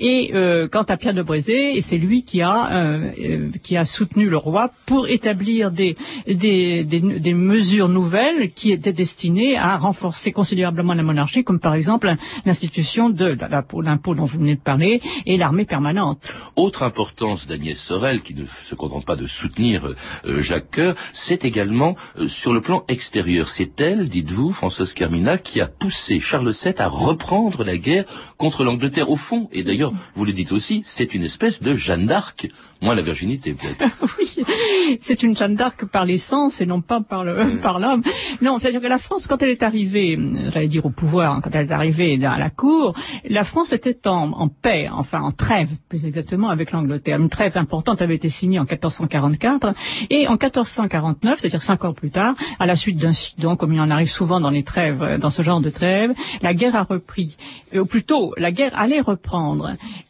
Et 0.00 0.30
euh, 0.34 0.66
quant 0.66 0.82
à 0.84 0.96
Pierre 0.96 1.12
de 1.12 1.20
Brézé, 1.20 1.78
c'est 1.82 1.98
lui 1.98 2.24
qui 2.24 2.40
a 2.40 2.72
euh, 2.72 3.10
euh, 3.20 3.50
qui 3.62 3.76
a 3.76 3.84
soutenu 3.84 4.30
le 4.30 4.38
roi 4.38 4.70
pour 4.86 5.08
établir 5.08 5.70
des 5.70 5.94
mesures 6.26 7.90
nouvelles 7.90 8.50
qui 8.52 8.72
étaient 8.72 8.94
destinées 8.94 9.58
à 9.58 9.76
renforcer 9.76 10.32
considérablement 10.32 10.94
la 10.94 11.02
monarchie, 11.02 11.44
comme 11.44 11.60
par 11.60 11.74
exemple 11.74 12.14
l'institution 12.46 13.10
de, 13.10 13.36
l'impôt 13.82 14.14
dont 14.14 14.24
vous 14.24 14.38
venez 14.38 14.54
de 14.54 14.60
parler 14.60 15.02
et 15.26 15.36
l'armée 15.36 15.66
permanente. 15.66 16.32
Autre 16.56 16.82
importance 16.82 17.46
d'Agnès 17.46 17.78
Sorel, 17.78 18.22
qui 18.22 18.34
ne 18.34 18.46
se 18.64 18.74
contente 18.74 19.04
pas 19.04 19.16
de 19.16 19.26
soutenir 19.26 19.94
Jacques 20.24 20.70
Coeur, 20.70 20.94
c'est 21.12 21.44
également 21.44 21.94
sur 22.26 22.54
le 22.54 22.62
plan 22.62 22.84
extérieur. 22.88 23.48
C'est 23.48 23.78
elle, 23.82 24.08
dites-vous, 24.08 24.52
Françoise 24.52 24.94
Carmina, 24.94 25.36
qui 25.36 25.60
a 25.60 25.66
poussé 25.66 26.20
Charles 26.20 26.52
VII 26.52 26.74
à 26.78 26.88
reprendre 26.88 27.64
la 27.64 27.76
guerre 27.76 28.04
contre 28.38 28.64
l'Angleterre. 28.64 29.10
Au 29.10 29.16
fond, 29.16 29.39
et 29.52 29.62
d'ailleurs, 29.62 29.92
vous 30.14 30.24
le 30.24 30.32
dites 30.32 30.52
aussi, 30.52 30.82
c'est 30.84 31.14
une 31.14 31.22
espèce 31.22 31.62
de 31.62 31.74
Jeanne 31.74 32.06
d'Arc 32.06 32.48
Moins 32.82 32.94
la 32.94 33.02
virginité, 33.02 33.52
peut-être. 33.52 33.94
oui, 34.18 34.96
c'est 34.98 35.22
une 35.22 35.36
Jeanne 35.36 35.54
d'Arc 35.54 35.84
par 35.84 36.06
l'essence 36.06 36.62
et 36.62 36.66
non 36.66 36.80
pas 36.80 37.02
par 37.02 37.24
le 37.24 37.58
par 37.62 37.78
l'homme. 37.78 38.02
Non, 38.40 38.58
c'est-à-dire 38.58 38.80
que 38.80 38.86
la 38.86 38.96
France, 38.96 39.26
quand 39.26 39.42
elle 39.42 39.50
est 39.50 39.62
arrivée, 39.62 40.18
j'allais 40.50 40.68
dire 40.68 40.86
au 40.86 40.90
pouvoir, 40.90 41.34
hein, 41.34 41.40
quand 41.42 41.50
elle 41.54 41.66
est 41.66 41.72
arrivée 41.72 42.18
à 42.24 42.38
la 42.38 42.48
cour, 42.48 42.94
la 43.28 43.44
France 43.44 43.74
était 43.74 44.08
en, 44.08 44.32
en 44.32 44.48
paix, 44.48 44.88
enfin 44.90 45.20
en 45.20 45.30
trêve, 45.30 45.68
plus 45.90 46.06
exactement, 46.06 46.48
avec 46.48 46.72
l'Angleterre. 46.72 47.20
Une 47.20 47.28
trêve 47.28 47.58
importante 47.58 48.00
avait 48.00 48.14
été 48.14 48.30
signée 48.30 48.58
en 48.58 48.64
1444 48.64 49.74
et 50.08 50.26
en 50.26 50.38
1449, 50.38 51.38
c'est-à-dire 51.38 51.62
cinq 51.62 51.84
ans 51.84 51.92
plus 51.92 52.10
tard, 52.10 52.34
à 52.58 52.64
la 52.64 52.76
suite 52.76 52.96
d'incidents, 52.96 53.56
comme 53.56 53.74
il 53.74 53.80
en 53.80 53.90
arrive 53.90 54.10
souvent 54.10 54.40
dans 54.40 54.50
les 54.50 54.64
trêves, 54.64 55.18
dans 55.20 55.30
ce 55.30 55.42
genre 55.42 55.60
de 55.60 55.68
trêve, 55.68 56.12
la 56.40 56.54
guerre 56.54 56.76
a 56.76 56.84
repris. 56.84 57.36
Ou 57.74 57.84
plutôt, 57.84 58.32
la 58.38 58.52
guerre 58.52 58.72
allait 58.74 59.00
reprendre. 59.00 59.29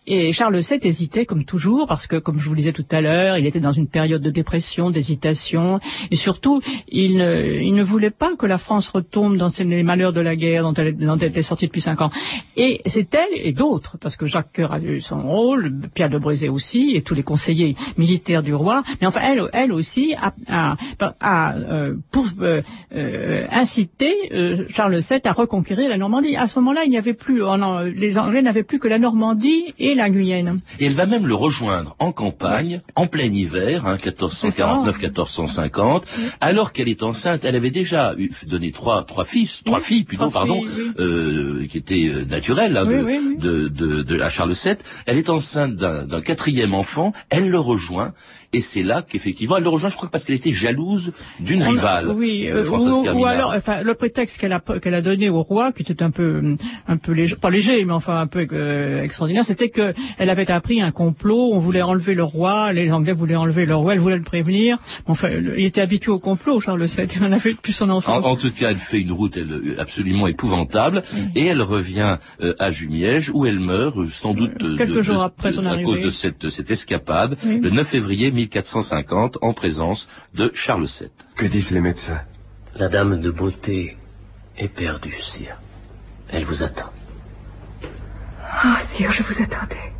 Et 0.06 0.32
Charles 0.32 0.58
VII 0.58 0.78
hésitait 0.82 1.26
comme 1.26 1.44
toujours, 1.44 1.86
parce 1.86 2.06
que, 2.06 2.16
comme 2.16 2.38
je 2.38 2.44
vous 2.44 2.54
le 2.54 2.56
disais 2.56 2.72
tout 2.72 2.86
à 2.90 3.00
l'heure, 3.00 3.38
il 3.38 3.46
était 3.46 3.60
dans 3.60 3.72
une 3.72 3.86
période 3.86 4.22
de 4.22 4.30
dépression, 4.30 4.90
d'hésitation, 4.90 5.80
et 6.10 6.16
surtout, 6.16 6.60
il 6.88 7.16
ne, 7.16 7.82
voulait 7.82 8.10
pas 8.10 8.34
que 8.36 8.46
la 8.46 8.58
France 8.58 8.88
retombe 8.88 9.36
dans 9.36 9.50
les 9.64 9.82
malheurs 9.82 10.12
de 10.12 10.20
la 10.20 10.36
guerre 10.36 10.62
dont 10.62 10.74
elle, 10.74 10.96
dont 10.96 11.16
était 11.16 11.42
sortie 11.42 11.66
depuis 11.66 11.80
cinq 11.80 12.00
ans. 12.00 12.10
Et 12.56 12.80
c'est 12.86 13.14
elle 13.14 13.28
et 13.34 13.52
d'autres, 13.52 13.98
parce 13.98 14.16
que 14.16 14.26
Jacques 14.26 14.52
Coeur 14.54 14.72
a 14.72 14.80
eu 14.80 15.00
son 15.00 15.20
rôle, 15.20 15.80
Pierre 15.94 16.10
de 16.10 16.18
Brézé 16.18 16.48
aussi, 16.48 16.92
et 16.94 17.02
tous 17.02 17.14
les 17.14 17.22
conseillers 17.22 17.76
militaires 17.96 18.42
du 18.42 18.54
roi, 18.54 18.82
mais 19.00 19.06
enfin, 19.06 19.20
elle, 19.52 19.72
aussi 19.72 20.14
a, 20.14 20.74
euh, 21.70 21.94
euh, 22.40 22.62
euh, 22.94 23.46
inciter 23.50 24.14
euh, 24.32 24.64
Charles 24.68 24.96
VII 24.96 25.20
à 25.24 25.32
reconquérir 25.32 25.88
la 25.88 25.96
Normandie. 25.96 26.36
À 26.36 26.46
ce 26.46 26.58
moment-là, 26.58 26.82
il 26.84 26.90
n'y 26.90 26.98
avait 26.98 27.14
plus, 27.14 27.42
les 27.94 28.18
Anglais 28.18 28.42
n'avaient 28.42 28.62
plus 28.62 28.78
que 28.78 28.88
la 28.88 28.98
Normandie 29.00 29.74
et 29.78 29.94
la 29.94 30.10
Guyenne. 30.10 30.60
Et 30.78 30.86
elle 30.86 30.94
va 30.94 31.06
même 31.06 31.26
le 31.26 31.34
rejoindre 31.34 31.96
en 31.98 32.12
campagne, 32.12 32.80
en 32.94 33.06
plein 33.06 33.24
hiver, 33.24 33.86
hein, 33.86 33.96
1449-1450, 33.96 36.02
alors 36.40 36.72
qu'elle 36.72 36.88
est 36.88 37.02
enceinte. 37.02 37.44
Elle 37.44 37.56
avait 37.56 37.70
déjà 37.70 38.14
eu, 38.16 38.30
donné 38.46 38.70
trois, 38.70 39.04
trois 39.04 39.24
fils, 39.24 39.62
trois 39.64 39.80
filles 39.80 40.04
plutôt, 40.04 40.30
pardon, 40.30 40.62
euh, 40.98 41.66
qui 41.68 41.78
étaient 41.78 42.08
euh, 42.08 42.24
naturelles 42.24 42.76
hein, 42.76 42.84
de, 42.84 43.68
de, 43.68 44.02
de, 44.02 44.20
à 44.20 44.28
Charles 44.28 44.52
VII. 44.52 44.76
Elle 45.06 45.18
est 45.18 45.30
enceinte 45.30 45.76
d'un 45.76 46.20
quatrième 46.20 46.74
enfant. 46.74 47.12
Elle 47.30 47.48
le 47.48 47.58
rejoint. 47.58 48.12
Et 48.52 48.62
c'est 48.62 48.82
là 48.82 49.02
qu'effectivement, 49.02 49.58
elle 49.58 49.62
le 49.62 49.68
rejoint, 49.68 49.90
je 49.90 49.96
crois, 49.96 50.08
parce 50.08 50.24
qu'elle 50.24 50.34
était 50.34 50.52
jalouse 50.52 51.12
d'une 51.38 51.62
rivale. 51.62 52.08
Oui, 52.08 52.48
euh, 52.48 52.66
ou, 52.66 53.20
ou, 53.20 53.24
alors, 53.24 53.54
enfin, 53.56 53.82
le 53.82 53.94
prétexte 53.94 54.40
qu'elle 54.40 54.52
a, 54.52 54.60
qu'elle 54.82 54.94
a 54.94 55.02
donné 55.02 55.28
au 55.28 55.42
roi, 55.42 55.70
qui 55.70 55.82
était 55.82 56.02
un 56.02 56.10
peu, 56.10 56.56
un 56.88 56.96
peu 56.96 57.12
léger, 57.12 57.36
pas 57.36 57.50
léger, 57.50 57.84
mais 57.84 57.92
enfin 57.92 58.20
un 58.20 58.26
peu 58.26 58.44
euh, 58.52 59.04
extraordinaire, 59.04 59.44
c'était 59.44 59.68
que 59.68 59.94
elle 60.18 60.30
avait 60.30 60.50
appris 60.50 60.82
un 60.82 60.90
complot. 60.90 61.50
On 61.52 61.60
voulait 61.60 61.82
enlever 61.82 62.14
le 62.14 62.24
roi, 62.24 62.72
les 62.72 62.90
Anglais 62.90 63.12
voulaient 63.12 63.36
enlever 63.36 63.66
le 63.66 63.76
roi, 63.76 63.92
elle 63.92 64.00
voulait 64.00 64.16
le 64.16 64.24
prévenir. 64.24 64.78
Enfin, 65.06 65.28
il 65.30 65.64
était 65.64 65.80
habitué 65.80 66.10
au 66.10 66.18
complot, 66.18 66.58
Charles 66.58 66.84
VII. 66.84 67.06
Il 67.06 67.24
en 67.24 67.30
avait 67.30 67.52
depuis 67.52 67.72
son 67.72 67.88
enfance. 67.88 68.24
En, 68.24 68.30
en, 68.32 68.36
tout 68.36 68.50
cas, 68.50 68.70
elle 68.70 68.76
fait 68.78 69.00
une 69.00 69.12
route 69.12 69.36
elle, 69.36 69.76
absolument 69.78 70.26
épouvantable, 70.26 71.04
et 71.36 71.46
elle 71.46 71.62
revient 71.62 72.18
euh, 72.40 72.54
à 72.58 72.72
Jumièges, 72.72 73.30
où 73.32 73.46
elle 73.46 73.60
meurt, 73.60 74.08
sans 74.08 74.34
doute 74.34 74.58
quelques 74.58 74.92
de, 74.92 75.02
jours 75.02 75.22
après 75.22 75.52
son 75.52 75.66
à 75.66 75.80
cause 75.80 76.00
de 76.00 76.10
cette, 76.10 76.50
cette 76.50 76.72
escapade, 76.72 77.36
le 77.44 77.70
9 77.70 77.86
février 77.86 78.32
1450 78.42 79.38
en 79.42 79.52
présence 79.52 80.08
de 80.34 80.50
Charles 80.54 80.86
VII. 80.86 81.10
Que 81.36 81.46
disent 81.46 81.70
les 81.70 81.80
médecins? 81.80 82.20
La 82.76 82.88
dame 82.88 83.20
de 83.20 83.30
beauté 83.30 83.96
est 84.56 84.68
perdue, 84.68 85.12
sire. 85.12 85.56
Elle 86.28 86.44
vous 86.44 86.62
attend. 86.62 86.92
Ah, 88.42 88.74
oh, 88.76 88.80
sire, 88.80 89.12
je 89.12 89.22
vous 89.22 89.42
attendais. 89.42 89.92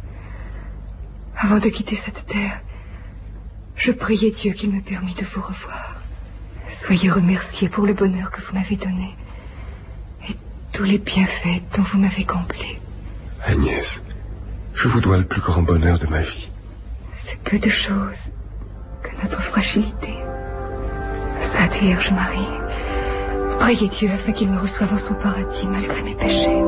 Avant 1.36 1.58
de 1.58 1.68
quitter 1.68 1.96
cette 1.96 2.26
terre, 2.26 2.60
je 3.76 3.92
priais 3.92 4.30
Dieu 4.30 4.52
qu'il 4.52 4.70
me 4.70 4.82
permît 4.82 5.14
de 5.14 5.24
vous 5.24 5.40
revoir. 5.40 5.96
Soyez 6.68 7.08
remerciés 7.08 7.68
pour 7.68 7.86
le 7.86 7.94
bonheur 7.94 8.30
que 8.30 8.40
vous 8.42 8.52
m'avez 8.52 8.76
donné 8.76 9.16
et 10.28 10.36
tous 10.72 10.84
les 10.84 10.98
bienfaits 10.98 11.62
dont 11.74 11.82
vous 11.82 11.98
m'avez 11.98 12.24
comblé. 12.24 12.76
Agnès, 13.46 14.04
je 14.74 14.88
vous 14.88 15.00
dois 15.00 15.16
le 15.16 15.24
plus 15.24 15.40
grand 15.40 15.62
bonheur 15.62 15.98
de 15.98 16.06
ma 16.06 16.20
vie. 16.20 16.49
C'est 17.22 17.42
peu 17.42 17.58
de 17.58 17.68
choses 17.68 18.32
que 19.02 19.10
notre 19.22 19.42
fragilité. 19.42 20.14
Sainte 21.38 21.74
Vierge 21.74 22.12
Marie, 22.12 22.48
priez 23.58 23.88
Dieu 23.88 24.08
afin 24.10 24.32
qu'il 24.32 24.48
me 24.48 24.58
reçoive 24.58 24.94
en 24.94 24.96
son 24.96 25.12
paradis 25.12 25.68
malgré 25.68 26.02
mes 26.02 26.14
péchés. 26.14 26.62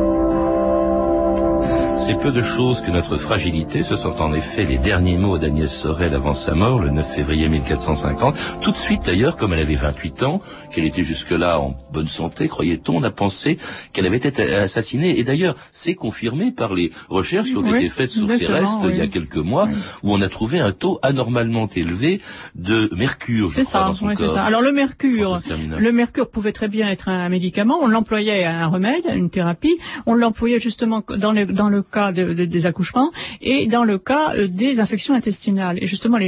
C'est 2.05 2.19
peu 2.19 2.33
de 2.33 2.43
choses 2.43 2.81
que 2.81 2.91
notre 2.91 3.17
fragilité, 3.17 3.85
ce 3.85 3.95
sont 3.95 4.21
en 4.21 4.35
effet 4.35 4.65
les 4.65 4.77
derniers 4.77 5.17
mots 5.17 5.39
d'Agnès 5.39 5.73
Sorel 5.73 6.15
avant 6.15 6.33
sa 6.33 6.53
mort, 6.53 6.81
le 6.81 6.91
9 6.91 7.15
février 7.15 7.49
1450. 7.49 8.35
Tout 8.61 8.73
de 8.73 8.77
suite 8.77 9.03
d'ailleurs, 9.07 9.37
comme 9.37 9.53
elle 9.53 9.61
avait 9.61 9.77
28 9.77 10.25
ans, 10.25 10.41
qu'elle 10.73 10.85
était 10.85 11.05
jusque-là 11.05 11.61
en 11.61 11.77
bonne 11.93 12.09
santé, 12.09 12.49
croyait-on, 12.49 12.97
on 12.97 13.03
a 13.05 13.13
pensé 13.13 13.57
qu'elle 13.93 14.07
avait 14.07 14.17
été 14.17 14.53
assassinée. 14.53 15.17
Et 15.21 15.23
d'ailleurs, 15.23 15.55
c'est 15.71 15.95
confirmé 15.95 16.51
par 16.51 16.75
les 16.75 16.91
recherches 17.09 17.51
qui 17.51 17.57
ont 17.57 17.63
oui, 17.63 17.77
été 17.77 17.89
faites 17.89 18.11
sur 18.11 18.29
ses 18.29 18.47
restes 18.47 18.81
oui. 18.83 18.91
il 18.95 18.99
y 18.99 19.01
a 19.01 19.07
quelques 19.07 19.37
mois, 19.37 19.69
oui. 19.71 19.77
où 20.03 20.13
on 20.13 20.21
a 20.23 20.29
trouvé 20.29 20.59
un 20.59 20.73
taux 20.73 20.99
anormalement 21.03 21.69
élevé 21.77 22.21
de 22.57 22.91
mercure, 22.97 23.49
je 23.49 23.55
C'est 23.55 23.63
crois, 23.63 23.81
ça, 23.81 23.87
dans 23.87 23.95
son 23.95 24.13
corps. 24.13 24.35
ça. 24.35 24.43
Alors 24.43 24.61
le 24.61 24.73
mercure, 24.73 25.39
le 25.49 25.93
mercure 25.93 26.29
pouvait 26.29 26.53
très 26.53 26.69
bien 26.69 26.89
être 26.89 27.09
un 27.09 27.29
médicament. 27.29 27.77
On 27.81 27.87
l'employait 27.87 28.43
à 28.45 28.59
un 28.59 28.67
remède, 28.67 29.07
à 29.09 29.15
une 29.15 29.31
thérapie. 29.31 29.77
On 30.07 30.15
l'employait 30.15 30.59
justement 30.59 31.05
dans 31.17 31.31
le, 31.31 31.47
dans 31.47 31.69
le 31.69 31.83
cas 31.93 32.13
de, 32.13 32.33
de- 32.33 32.45
des 32.45 32.67
accouchements 32.67 33.11
et 33.41 33.67
dans 33.67 33.85
le 33.85 33.99
cas 33.99 34.35
euh, 34.35 34.49
des 34.49 34.81
infections 34.81 35.15
intestinales. 35.15 35.79
Et 35.83 35.87
justement, 35.87 36.19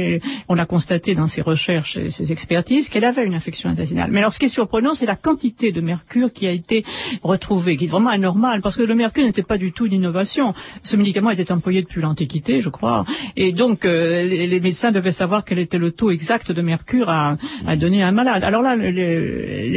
on 0.49 0.57
a 0.57 0.65
constaté 0.65 1.15
dans 1.15 1.27
ses 1.27 1.41
recherches 1.41 1.97
et 1.97 2.09
ses 2.09 2.31
expertises 2.31 2.89
qu'elle 2.89 3.05
avait 3.05 3.25
une 3.25 3.33
infection 3.33 3.69
intestinale. 3.69 4.09
Mais 4.11 4.19
alors, 4.19 4.33
ce 4.33 4.39
qui 4.39 4.45
est 4.45 4.55
surprenant, 4.59 4.93
c'est 4.93 5.05
la 5.05 5.15
quantité 5.15 5.71
de 5.71 5.81
mercure 5.81 6.31
qui 6.31 6.47
a 6.47 6.51
été 6.51 6.85
retrouvée, 7.23 7.77
qui 7.77 7.85
est 7.85 7.93
vraiment 7.95 8.09
anormale, 8.09 8.61
parce 8.61 8.75
que 8.75 8.83
le 8.83 8.95
mercure 8.95 9.25
n'était 9.25 9.43
pas 9.43 9.57
du 9.57 9.71
tout 9.71 9.85
une 9.85 9.93
innovation. 9.93 10.53
Ce 10.83 10.95
médicament 10.95 11.31
était 11.31 11.51
employé 11.51 11.81
depuis 11.81 12.01
l'Antiquité, 12.01 12.61
je 12.61 12.69
crois, 12.69 13.05
et 13.35 13.51
donc 13.51 13.85
euh, 13.85 14.23
les, 14.23 14.59
médecins 14.59 14.91
devaient 14.91 15.11
savoir 15.11 15.45
quel 15.45 15.59
était 15.59 15.77
le 15.77 15.91
taux 15.91 16.11
exact 16.11 16.51
de 16.51 16.61
mercure 16.61 17.09
à, 17.09 17.37
donner 17.75 18.03
à 18.03 18.07
un 18.07 18.11
malade. 18.11 18.43
Alors 18.43 18.61
là, 18.61 18.75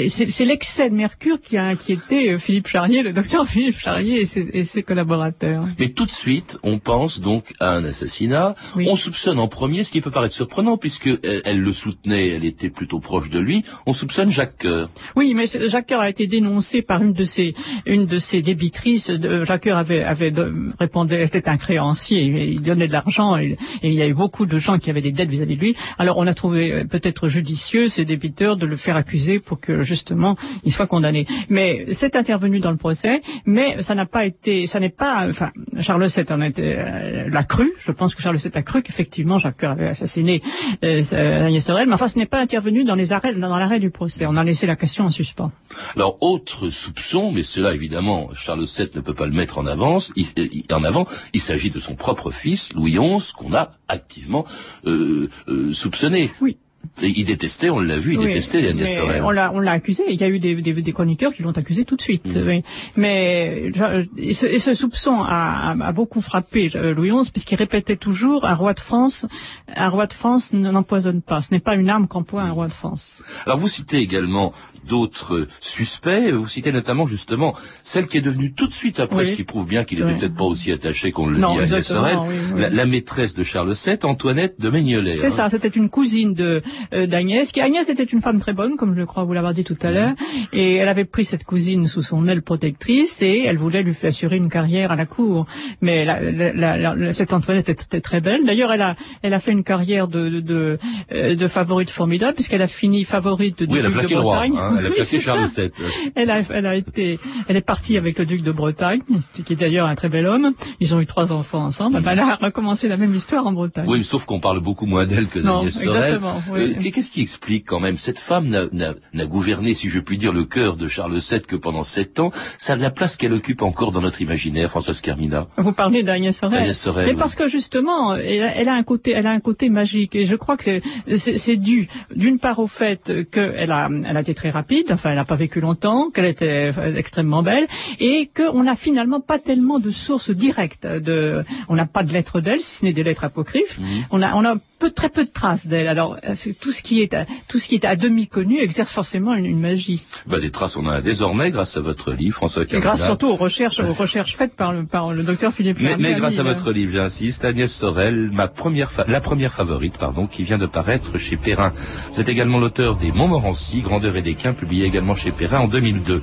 c'est 0.09 0.45
l'excès 0.45 0.89
de 0.91 0.95
mercure 0.95 1.41
qui 1.41 1.57
a 1.57 1.65
inquiété 1.65 2.33
euh, 2.33 2.39
Philippe 2.39 2.69
Charrier, 2.69 3.03
le 3.03 3.13
docteur 3.13 3.47
Philippe 3.47 3.79
Charrier 3.79 4.23
et 4.23 4.65
ses 4.65 4.83
collaborateurs. 4.83 5.65
Mais 5.79 5.91
tout 5.91 6.07
de 6.07 6.11
suite, 6.11 6.59
on 6.63 6.79
pense 6.79 7.21
donc 7.21 7.55
à 7.61 7.71
un 7.71 7.85
assassinat. 7.85 8.55
On 8.77 8.97
soupçonne 8.97 9.39
en 9.39 9.49
premier, 9.49 9.85
ce 9.85 9.93
qui 9.93 10.01
peut 10.01 10.11
paraître 10.11 10.35
surprenant, 10.35 10.77
puisque 10.77 11.07
elle, 11.07 11.43
elle 11.45 11.61
le 11.61 11.73
soutenait, 11.73 12.29
elle 12.29 12.45
était 12.45 12.71
plutôt 12.71 13.01
proche 13.01 13.31
de 13.31 13.39
lui. 13.39 13.65
On 13.87 13.93
soupçonne 13.93 14.31
Jacques 14.31 14.59
Coeur. 14.59 14.91
Oui, 15.17 15.35
mais 15.35 15.47
Jacques 15.47 15.89
Coeur 15.89 16.01
a 16.01 16.11
été 16.11 16.27
dénoncé 16.27 16.83
par 16.83 17.03
une 17.03 17.13
de 17.13 17.25
ses 17.25 17.55
une 17.87 18.07
de 18.07 18.19
ses 18.19 18.43
débitrices. 18.43 19.13
Jacques 19.45 19.65
Coeur 19.65 19.77
avait 19.77 20.03
avait 20.03 20.33
répondait 20.79 21.23
était 21.25 21.49
un 21.49 21.57
créancier, 21.57 22.23
il 22.23 22.63
donnait 22.63 22.89
de 22.89 22.93
l'argent 22.93 23.37
et, 23.37 23.57
et 23.83 23.89
il 23.89 23.95
y 23.95 24.03
a 24.03 24.07
eu 24.07 24.15
beaucoup 24.15 24.47
de 24.47 24.57
gens 24.57 24.79
qui 24.79 24.91
avaient 24.91 25.01
des 25.01 25.13
dettes 25.13 25.29
vis-à-vis 25.29 25.57
de 25.57 25.61
lui. 25.61 25.77
Alors 25.99 26.17
on 26.19 26.27
a 26.27 26.35
trouvé 26.35 26.73
euh, 26.73 26.85
peut-être 26.85 27.29
judicieux 27.29 27.89
ces 27.89 28.05
débiteurs 28.05 28.57
de 28.57 28.67
le 28.67 28.77
faire 28.77 28.97
accuser 28.97 29.39
pour 29.39 29.61
que 29.61 29.83
justement 29.83 30.37
il 30.65 30.73
soit 30.73 30.87
condamné. 30.87 31.27
Mais 31.49 31.87
c'est 31.93 32.17
intervenu 32.17 32.61
dans 32.61 32.71
le 32.71 32.77
procès, 32.77 33.23
mais 33.47 33.83
ça 33.83 33.95
n'a 33.95 34.07
pas 34.07 34.25
été, 34.25 34.67
ça 34.67 34.81
n'est 34.81 34.89
pas, 34.89 35.27
enfin 35.29 35.51
Charles 35.81 36.07
VII 36.07 36.25
en 36.33 36.41
était 36.43 36.77
euh, 36.79 37.29
l'a 37.29 37.45
cru. 37.45 37.71
Je 37.79 37.93
pense 37.93 38.15
que 38.15 38.23
Charles 38.23 38.37
VII 38.39 38.51
a 38.55 38.63
cru 38.63 38.83
qu'effectivement 38.83 39.39
Jacques 39.39 39.59
Coeur 39.59 39.73
avait 39.73 39.89
assassiné 39.89 40.41
euh, 40.85 41.47
Agnès 41.47 41.65
Sorel, 41.65 41.87
mais 41.89 41.95
enfin 41.95 42.09
ce 42.09 42.19
n'est 42.19 42.27
pas 42.27 42.41
intervenu 42.41 42.85
dans 42.85 42.95
les 42.95 43.13
arrêts 43.13 43.35
dans 43.35 43.57
l'arrêt 43.57 43.81
du 43.81 43.91
procès. 43.91 44.27
On 44.27 44.37
a 44.37 44.45
laissé 44.45 44.67
la 44.67 44.77
question 44.77 45.05
en 45.05 45.11
suspens. 45.11 45.53
Alors, 45.97 46.17
autre 46.23 46.69
soupçon, 46.71 47.33
mais 47.33 47.43
cela 47.43 47.75
évidemment, 47.75 48.31
Charles 48.35 48.65
VII 48.65 48.91
ne 48.95 49.01
peut 49.01 49.15
pas 49.15 49.27
le 49.27 49.33
mettre 49.33 49.59
en 49.59 49.67
avance, 49.67 50.13
il- 50.17 50.27
il- 50.37 50.65
en 50.73 50.85
avant, 50.85 51.07
il 51.33 51.41
s'agit 51.41 51.71
de 51.71 51.79
son 51.79 51.95
propre 51.95 52.31
fils, 52.31 52.73
Louis 52.75 52.93
XI, 52.99 53.33
qu'on 53.37 53.55
a 53.55 53.73
activement 53.89 54.45
euh, 54.87 55.29
euh, 55.49 55.73
soupçonné. 55.73 56.31
Oui. 56.41 56.59
Il 57.03 57.25
détestait, 57.25 57.71
on 57.71 57.81
l'a 57.81 57.99
vu, 57.99 58.15
il 58.15 58.21
détestait 58.21 58.67
Agnès 58.69 58.97
Sorel. 58.97 59.23
On 59.23 59.31
l'a, 59.31 59.53
on 59.55 59.61
l'a 59.61 59.73
accusé. 59.73 60.05
Il 60.09 60.21
y 60.21 60.25
a 60.25 60.29
eu 60.29 60.39
des, 60.39 60.55
des, 60.57 60.73
des 60.75 60.93
chroniqueurs 60.93 61.33
qui 61.33 61.43
l'ont 61.43 61.53
accusé 61.53 61.85
tout 61.85 61.97
de 61.97 62.03
suite. 62.03 62.37
Mm. 62.37 62.61
Mais 62.97 63.71
et 64.17 64.35
ce, 64.35 64.47
et 64.47 64.59
ce, 64.59 64.75
soupçon 64.75 65.17
a, 65.21 65.77
a, 65.81 65.93
beaucoup 65.93 66.21
frappé 66.21 66.69
Louis 66.69 67.11
XI 67.11 67.31
puisqu'il 67.31 67.57
répétait 67.57 67.97
toujours 67.97 68.45
un 68.45 68.55
roi 68.55 68.75
de 68.75 68.81
France, 68.81 69.27
un 69.75 69.89
roi 69.89 70.07
de 70.07 70.13
France 70.13 70.53
n'empoisonne 70.53 71.23
pas. 71.23 71.41
Ce 71.41 71.53
n'est 71.53 71.61
pas 71.61 71.75
une 71.75 71.91
arme 71.91 72.09
qu'emploie 72.09 72.43
un 72.43 72.53
roi 72.53 72.67
de 72.67 72.73
France. 72.73 73.23
Alors 73.47 73.59
vous 73.59 73.69
citez 73.69 73.99
également 73.99 74.53
d'autres 74.89 75.47
suspects. 75.61 76.33
Vous 76.33 76.49
citez 76.49 76.73
notamment 76.73 77.07
justement 77.07 77.55
celle 77.83 78.07
qui 78.07 78.19
est 78.19 78.23
devenue 78.23 78.53
tout 78.53 78.67
de 78.67 78.73
suite 78.73 79.01
après, 79.01 79.27
ce 79.27 79.35
qui 79.35 79.45
prouve 79.45 79.67
bien 79.67 79.85
qu'il 79.85 80.01
n'était 80.01 80.19
peut-être 80.19 80.35
pas 80.35 80.45
aussi 80.45 80.73
attaché 80.73 81.13
qu'on 81.13 81.27
le 81.27 81.37
dit 81.37 81.43
à 81.43 81.63
Agnès 81.63 81.87
Sorel, 81.87 82.19
la, 82.57 82.87
maîtresse 82.87 83.35
de 83.35 83.43
Charles 83.43 83.75
VII, 83.75 83.99
Antoinette 84.03 84.61
de 84.61 84.71
Maignelet. 84.71 85.17
C'est 85.17 85.31
ça, 85.31 85.49
c'était 85.51 85.69
une 85.69 85.89
cousine 85.89 86.35
de 86.35 86.63
euh, 86.93 87.07
d'Agnès. 87.07 87.53
Qui 87.53 87.61
Agnès 87.61 87.89
était 87.89 88.05
une 88.05 88.23
femme 88.23 88.41
très 88.41 88.53
bonne, 88.53 88.77
comme 88.77 88.97
je 88.97 89.03
crois 89.03 89.25
vous 89.25 89.33
l'avoir 89.33 89.55
dit 89.55 89.65
tout 89.65 89.77
à 89.83 89.91
l'heure, 89.91 90.15
et 90.53 90.77
elle 90.77 90.89
avait 90.89 91.05
pris 91.05 91.25
cette 91.25 91.45
cousine 91.45 91.87
sous 91.87 92.03
son 92.03 92.27
aile 92.29 92.43
protectrice 92.43 93.23
et 93.23 93.45
elle 93.47 93.59
voulait 93.59 93.83
lui 93.83 93.95
assurer 94.03 94.37
une 94.37 94.49
carrière 94.49 94.91
à 94.91 94.97
la 94.97 95.07
cour. 95.07 95.47
Mais 95.81 96.05
la, 96.05 97.13
cette 97.13 97.33
Antoinette 97.33 97.69
était 97.69 98.01
très 98.01 98.21
belle. 98.21 98.45
D'ailleurs, 98.45 98.73
elle 98.73 98.83
a 98.83 98.97
elle 99.23 99.35
a 99.35 99.39
fait 99.39 99.53
une 99.53 99.65
carrière 99.65 100.09
de 100.09 100.29
de, 100.29 100.41
de, 100.41 100.79
euh, 101.13 101.35
de 101.35 101.49
favorite 101.49 101.91
formidable 101.91 102.35
puisqu'elle 102.35 102.63
a 102.63 102.67
fini 102.67 103.05
favorite 103.05 103.63
de 103.63 103.73
oui, 103.73 103.83
de 103.83 103.89
Bretagne. 103.89 104.57
Hein, 104.57 104.78
elle 104.79 104.87
a 104.87 104.91
placé 104.91 105.21
Charles 105.21 105.47
VII. 105.47 105.71
Elle 106.15 106.31
a, 106.31 106.41
elle 106.51 106.67
a 106.67 106.75
été, 106.77 107.19
elle 107.49 107.57
est 107.57 107.61
partie 107.61 107.97
avec 107.97 108.19
le 108.19 108.27
duc 108.27 108.43
de 108.43 108.53
Bretagne, 108.53 109.01
qui 109.45 109.53
est 109.53 109.57
d'ailleurs 109.57 109.87
un 109.87 109.95
très 109.95 110.09
bel 110.09 110.27
homme. 110.27 110.53
Ils 110.81 110.95
ont 110.95 111.01
eu 111.01 111.07
trois 111.07 111.33
enfants 111.33 111.65
ensemble. 111.65 112.01
Elle 112.07 112.19
a 112.21 112.37
recommencé 112.37 112.89
la 112.89 112.97
même 112.97 113.15
histoire 113.15 113.47
en 113.47 113.53
Bretagne. 113.53 113.87
Oui, 113.89 114.05
sauf 114.05 114.25
qu'on 114.25 114.41
parle 114.41 114.61
beaucoup 114.61 114.87
moins 114.87 115.07
d'elle 115.07 115.27
que 115.27 115.39
d'Agnès 115.39 115.83
Sorel. 115.83 116.21
Oui. 116.51 116.77
Euh, 116.79 116.91
Qu'est-ce 116.91 117.11
qui 117.11 117.21
explique 117.23 117.67
quand 117.67 117.81
même 117.81 117.97
cette 117.97 118.19
femme 118.19 118.49
n'a 118.49 119.27
gouverné, 119.27 119.75
si 119.75 119.89
je 119.89 120.01
puis 120.01 120.19
dire, 120.19 120.33
le 120.33 120.45
cœur 120.45 120.77
de 120.77 120.89
Charles 120.89 121.19
VII 121.19 121.41
que 121.43 121.57
pendant 121.57 121.83
sept 121.83 122.19
ans. 122.21 122.31
Ça 122.59 122.75
a 122.75 122.77
la 122.77 122.91
place 122.91 123.17
qu'elle 123.17 123.33
occupe 123.33 123.63
encore 123.63 123.93
dans 123.93 124.01
notre 124.01 124.21
imaginaire, 124.23 124.71
Françoise 124.71 125.01
Carmina. 125.01 125.49
Vous 125.57 125.73
parlez 125.73 126.03
d'Agnès 126.03 126.37
Sorel. 126.37 126.75
Sorel. 126.75 127.07
Mais 127.07 127.15
parce 127.15 127.35
que 127.35 127.47
justement, 127.49 128.15
elle 128.15 128.69
a, 128.69 128.75
un 128.75 128.83
côté, 128.83 129.13
elle 129.13 129.27
a 129.27 129.31
un 129.31 129.41
côté 129.41 129.69
magique, 129.69 130.15
et 130.15 130.25
je 130.25 130.37
crois 130.37 130.57
que 130.57 130.81
c'est 131.17 131.57
dû 131.57 131.89
d'une 132.15 132.39
part 132.39 132.59
au 132.59 132.67
fait 132.67 133.13
qu'elle 133.31 133.71
a, 133.71 133.89
elle 134.07 134.17
a 134.17 134.21
été 134.21 134.35
très 134.35 134.51
rapide. 134.51 134.68
Enfin, 134.91 135.11
elle 135.11 135.17
n'a 135.17 135.25
pas 135.25 135.37
vécu 135.37 135.61
longtemps, 135.61 136.11
qu'elle 136.11 136.27
était 136.27 136.71
euh, 136.77 136.97
extrêmement 136.97 137.43
belle, 137.43 137.67
et 138.01 138.31
qu'on 138.35 138.63
n'a 138.63 138.77
finalement 138.77 139.21
pas 139.21 139.39
tellement 139.39 139.79
de 139.79 139.91
sources 139.91 140.31
directes. 140.31 140.87
De, 140.87 141.45
on 141.69 141.75
n'a 141.75 141.87
pas 141.87 142.03
de 142.03 142.13
lettres 142.13 142.41
d'elle, 142.41 142.61
si 142.61 142.77
ce 142.77 142.85
n'est 142.85 142.93
des 142.93 143.03
lettres 143.03 143.25
apocryphes. 143.25 143.79
Mmh. 143.79 143.85
On 144.11 144.23
a, 144.23 144.35
on 144.35 144.45
a 144.45 144.55
peu, 144.79 144.91
très 144.91 145.09
peu 145.09 145.25
de 145.25 145.31
traces 145.31 145.67
d'elle. 145.67 145.89
Alors 145.89 146.17
euh, 146.25 146.35
tout 146.61 146.73
ce 146.73 146.83
qui 146.83 147.01
est 147.01 147.15
à, 147.15 147.27
tout 147.49 147.59
ce 147.59 147.69
qui 147.69 147.75
est 147.75 147.85
à 147.85 147.97
demi 147.97 148.27
connu 148.27 148.61
exerce 148.61 148.91
forcément 148.91 149.35
une, 149.35 149.59
magie. 149.59 150.05
Bah, 150.27 150.41
des 150.41 150.51
traces, 150.51 150.77
on 150.77 150.87
en 150.87 150.91
a 150.91 151.01
désormais 151.01 151.51
grâce 151.51 151.77
à 151.77 151.81
votre 151.81 152.13
livre, 152.13 152.37
François 152.37 152.65
Et 152.71 152.81
grâce 152.81 153.05
surtout 153.05 153.29
aux 153.29 153.37
recherches, 153.37 153.81
aux 153.81 153.93
recherches 153.99 154.37
faites 154.37 154.55
par 154.55 154.73
le, 154.73 154.85
par 154.85 155.13
le 155.13 155.23
docteur 155.23 155.53
Philippe. 155.53 155.79
Mais, 155.81 155.97
mais 155.97 156.15
grâce 156.15 156.39
à 156.39 156.43
votre 156.43 156.73
livre, 156.73 156.93
j'insiste, 156.93 157.45
Agnès 157.45 157.73
Sorel, 157.73 158.31
ma 158.33 158.49
première, 158.49 158.91
la 159.07 159.21
première 159.21 159.53
favorite, 159.53 159.99
pardon, 159.99 160.27
qui 160.27 160.45
vient 160.45 160.59
de 160.59 160.67
paraître 160.67 161.19
chez 161.19 161.37
Perrin. 161.37 161.73
C'est 162.11 162.29
également 162.29 162.59
l'auteur 162.59 162.97
des 162.97 163.13
Montmorency, 163.13 163.81
Grandeur 163.81 164.17
et 164.17 164.23
Déquin, 164.23 164.53
publié 164.53 164.85
également 164.85 165.15
chez 165.15 165.33
Perrin 165.33 165.61
en 165.61 165.69
2002. 165.69 166.23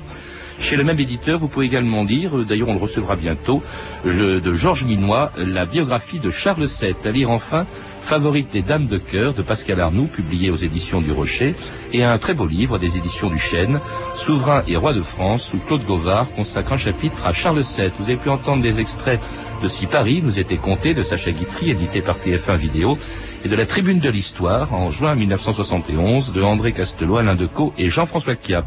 Chez 0.58 0.76
le 0.76 0.84
même 0.84 0.98
éditeur, 0.98 1.38
vous 1.38 1.48
pouvez 1.48 1.66
également 1.66 2.02
lire, 2.02 2.32
d'ailleurs 2.46 2.68
on 2.68 2.72
le 2.72 2.80
recevra 2.80 3.14
bientôt, 3.14 3.62
de 4.04 4.54
Georges 4.54 4.84
Minois, 4.84 5.30
la 5.36 5.66
biographie 5.66 6.18
de 6.18 6.30
Charles 6.30 6.66
VII, 6.66 6.94
à 7.04 7.10
lire 7.10 7.30
enfin 7.30 7.66
Favorite 8.06 8.52
des 8.52 8.62
Dames 8.62 8.86
de 8.86 8.98
Cœur 8.98 9.34
de 9.34 9.42
Pascal 9.42 9.80
Arnoux, 9.80 10.06
publié 10.06 10.48
aux 10.48 10.54
éditions 10.54 11.00
du 11.00 11.10
Rocher, 11.10 11.56
et 11.92 12.04
un 12.04 12.18
très 12.18 12.34
beau 12.34 12.46
livre 12.46 12.78
des 12.78 12.96
éditions 12.96 13.28
du 13.28 13.38
Chêne, 13.38 13.80
Souverain 14.14 14.62
et 14.68 14.76
Roi 14.76 14.92
de 14.92 15.02
France, 15.02 15.42
sous 15.42 15.58
Claude 15.58 15.82
Gauvard, 15.82 16.30
consacre 16.36 16.74
un 16.74 16.76
chapitre 16.76 17.26
à 17.26 17.32
Charles 17.32 17.62
VII. 17.62 17.90
Vous 17.98 18.04
avez 18.04 18.16
pu 18.16 18.28
entendre 18.28 18.62
des 18.62 18.78
extraits 18.78 19.20
de 19.60 19.66
Si 19.66 19.86
Paris 19.86 20.22
nous 20.22 20.38
était 20.38 20.56
compté 20.56 20.94
de 20.94 21.02
Sacha 21.02 21.32
Guitry, 21.32 21.70
édité 21.70 22.00
par 22.00 22.18
TF1 22.18 22.56
Vidéo, 22.56 22.96
et 23.44 23.48
de 23.48 23.56
la 23.56 23.66
Tribune 23.66 23.98
de 23.98 24.08
l'Histoire, 24.08 24.72
en 24.72 24.92
juin 24.92 25.16
1971, 25.16 26.32
de 26.32 26.42
André 26.42 26.70
Castelot, 26.70 27.16
Alain 27.16 27.34
Decaux 27.34 27.74
et 27.76 27.88
Jean-François 27.88 28.36
Kiap. 28.36 28.66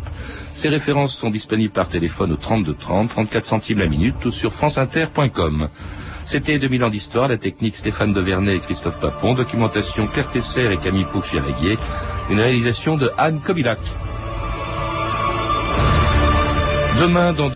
Ces 0.51 0.67
références 0.67 1.15
sont 1.15 1.29
disponibles 1.29 1.71
par 1.71 1.87
téléphone 1.87 2.33
au 2.33 2.35
32 2.35 2.73
30, 2.73 3.07
34 3.07 3.45
centimes 3.45 3.79
la 3.79 3.87
minute 3.87 4.25
ou 4.25 4.31
sur 4.31 4.51
franceinter.com. 4.51 5.69
C'était 6.31 6.59
2000 6.59 6.83
ans 6.83 6.89
d'histoire, 6.91 7.27
la 7.27 7.37
technique 7.37 7.75
Stéphane 7.75 8.13
Devernay 8.13 8.57
et 8.57 8.59
Christophe 8.59 8.99
Papon, 8.99 9.33
documentation 9.33 10.05
Claire 10.05 10.29
Tesser 10.29 10.71
et 10.71 10.77
Camille 10.77 11.05
Pouch-Géraguier, 11.05 11.79
une 12.29 12.39
réalisation 12.39 12.97
de 12.97 13.11
Anne 13.17 13.41
Kobilac. 13.41 13.79
Demain, 17.01 17.33
dans 17.33 17.49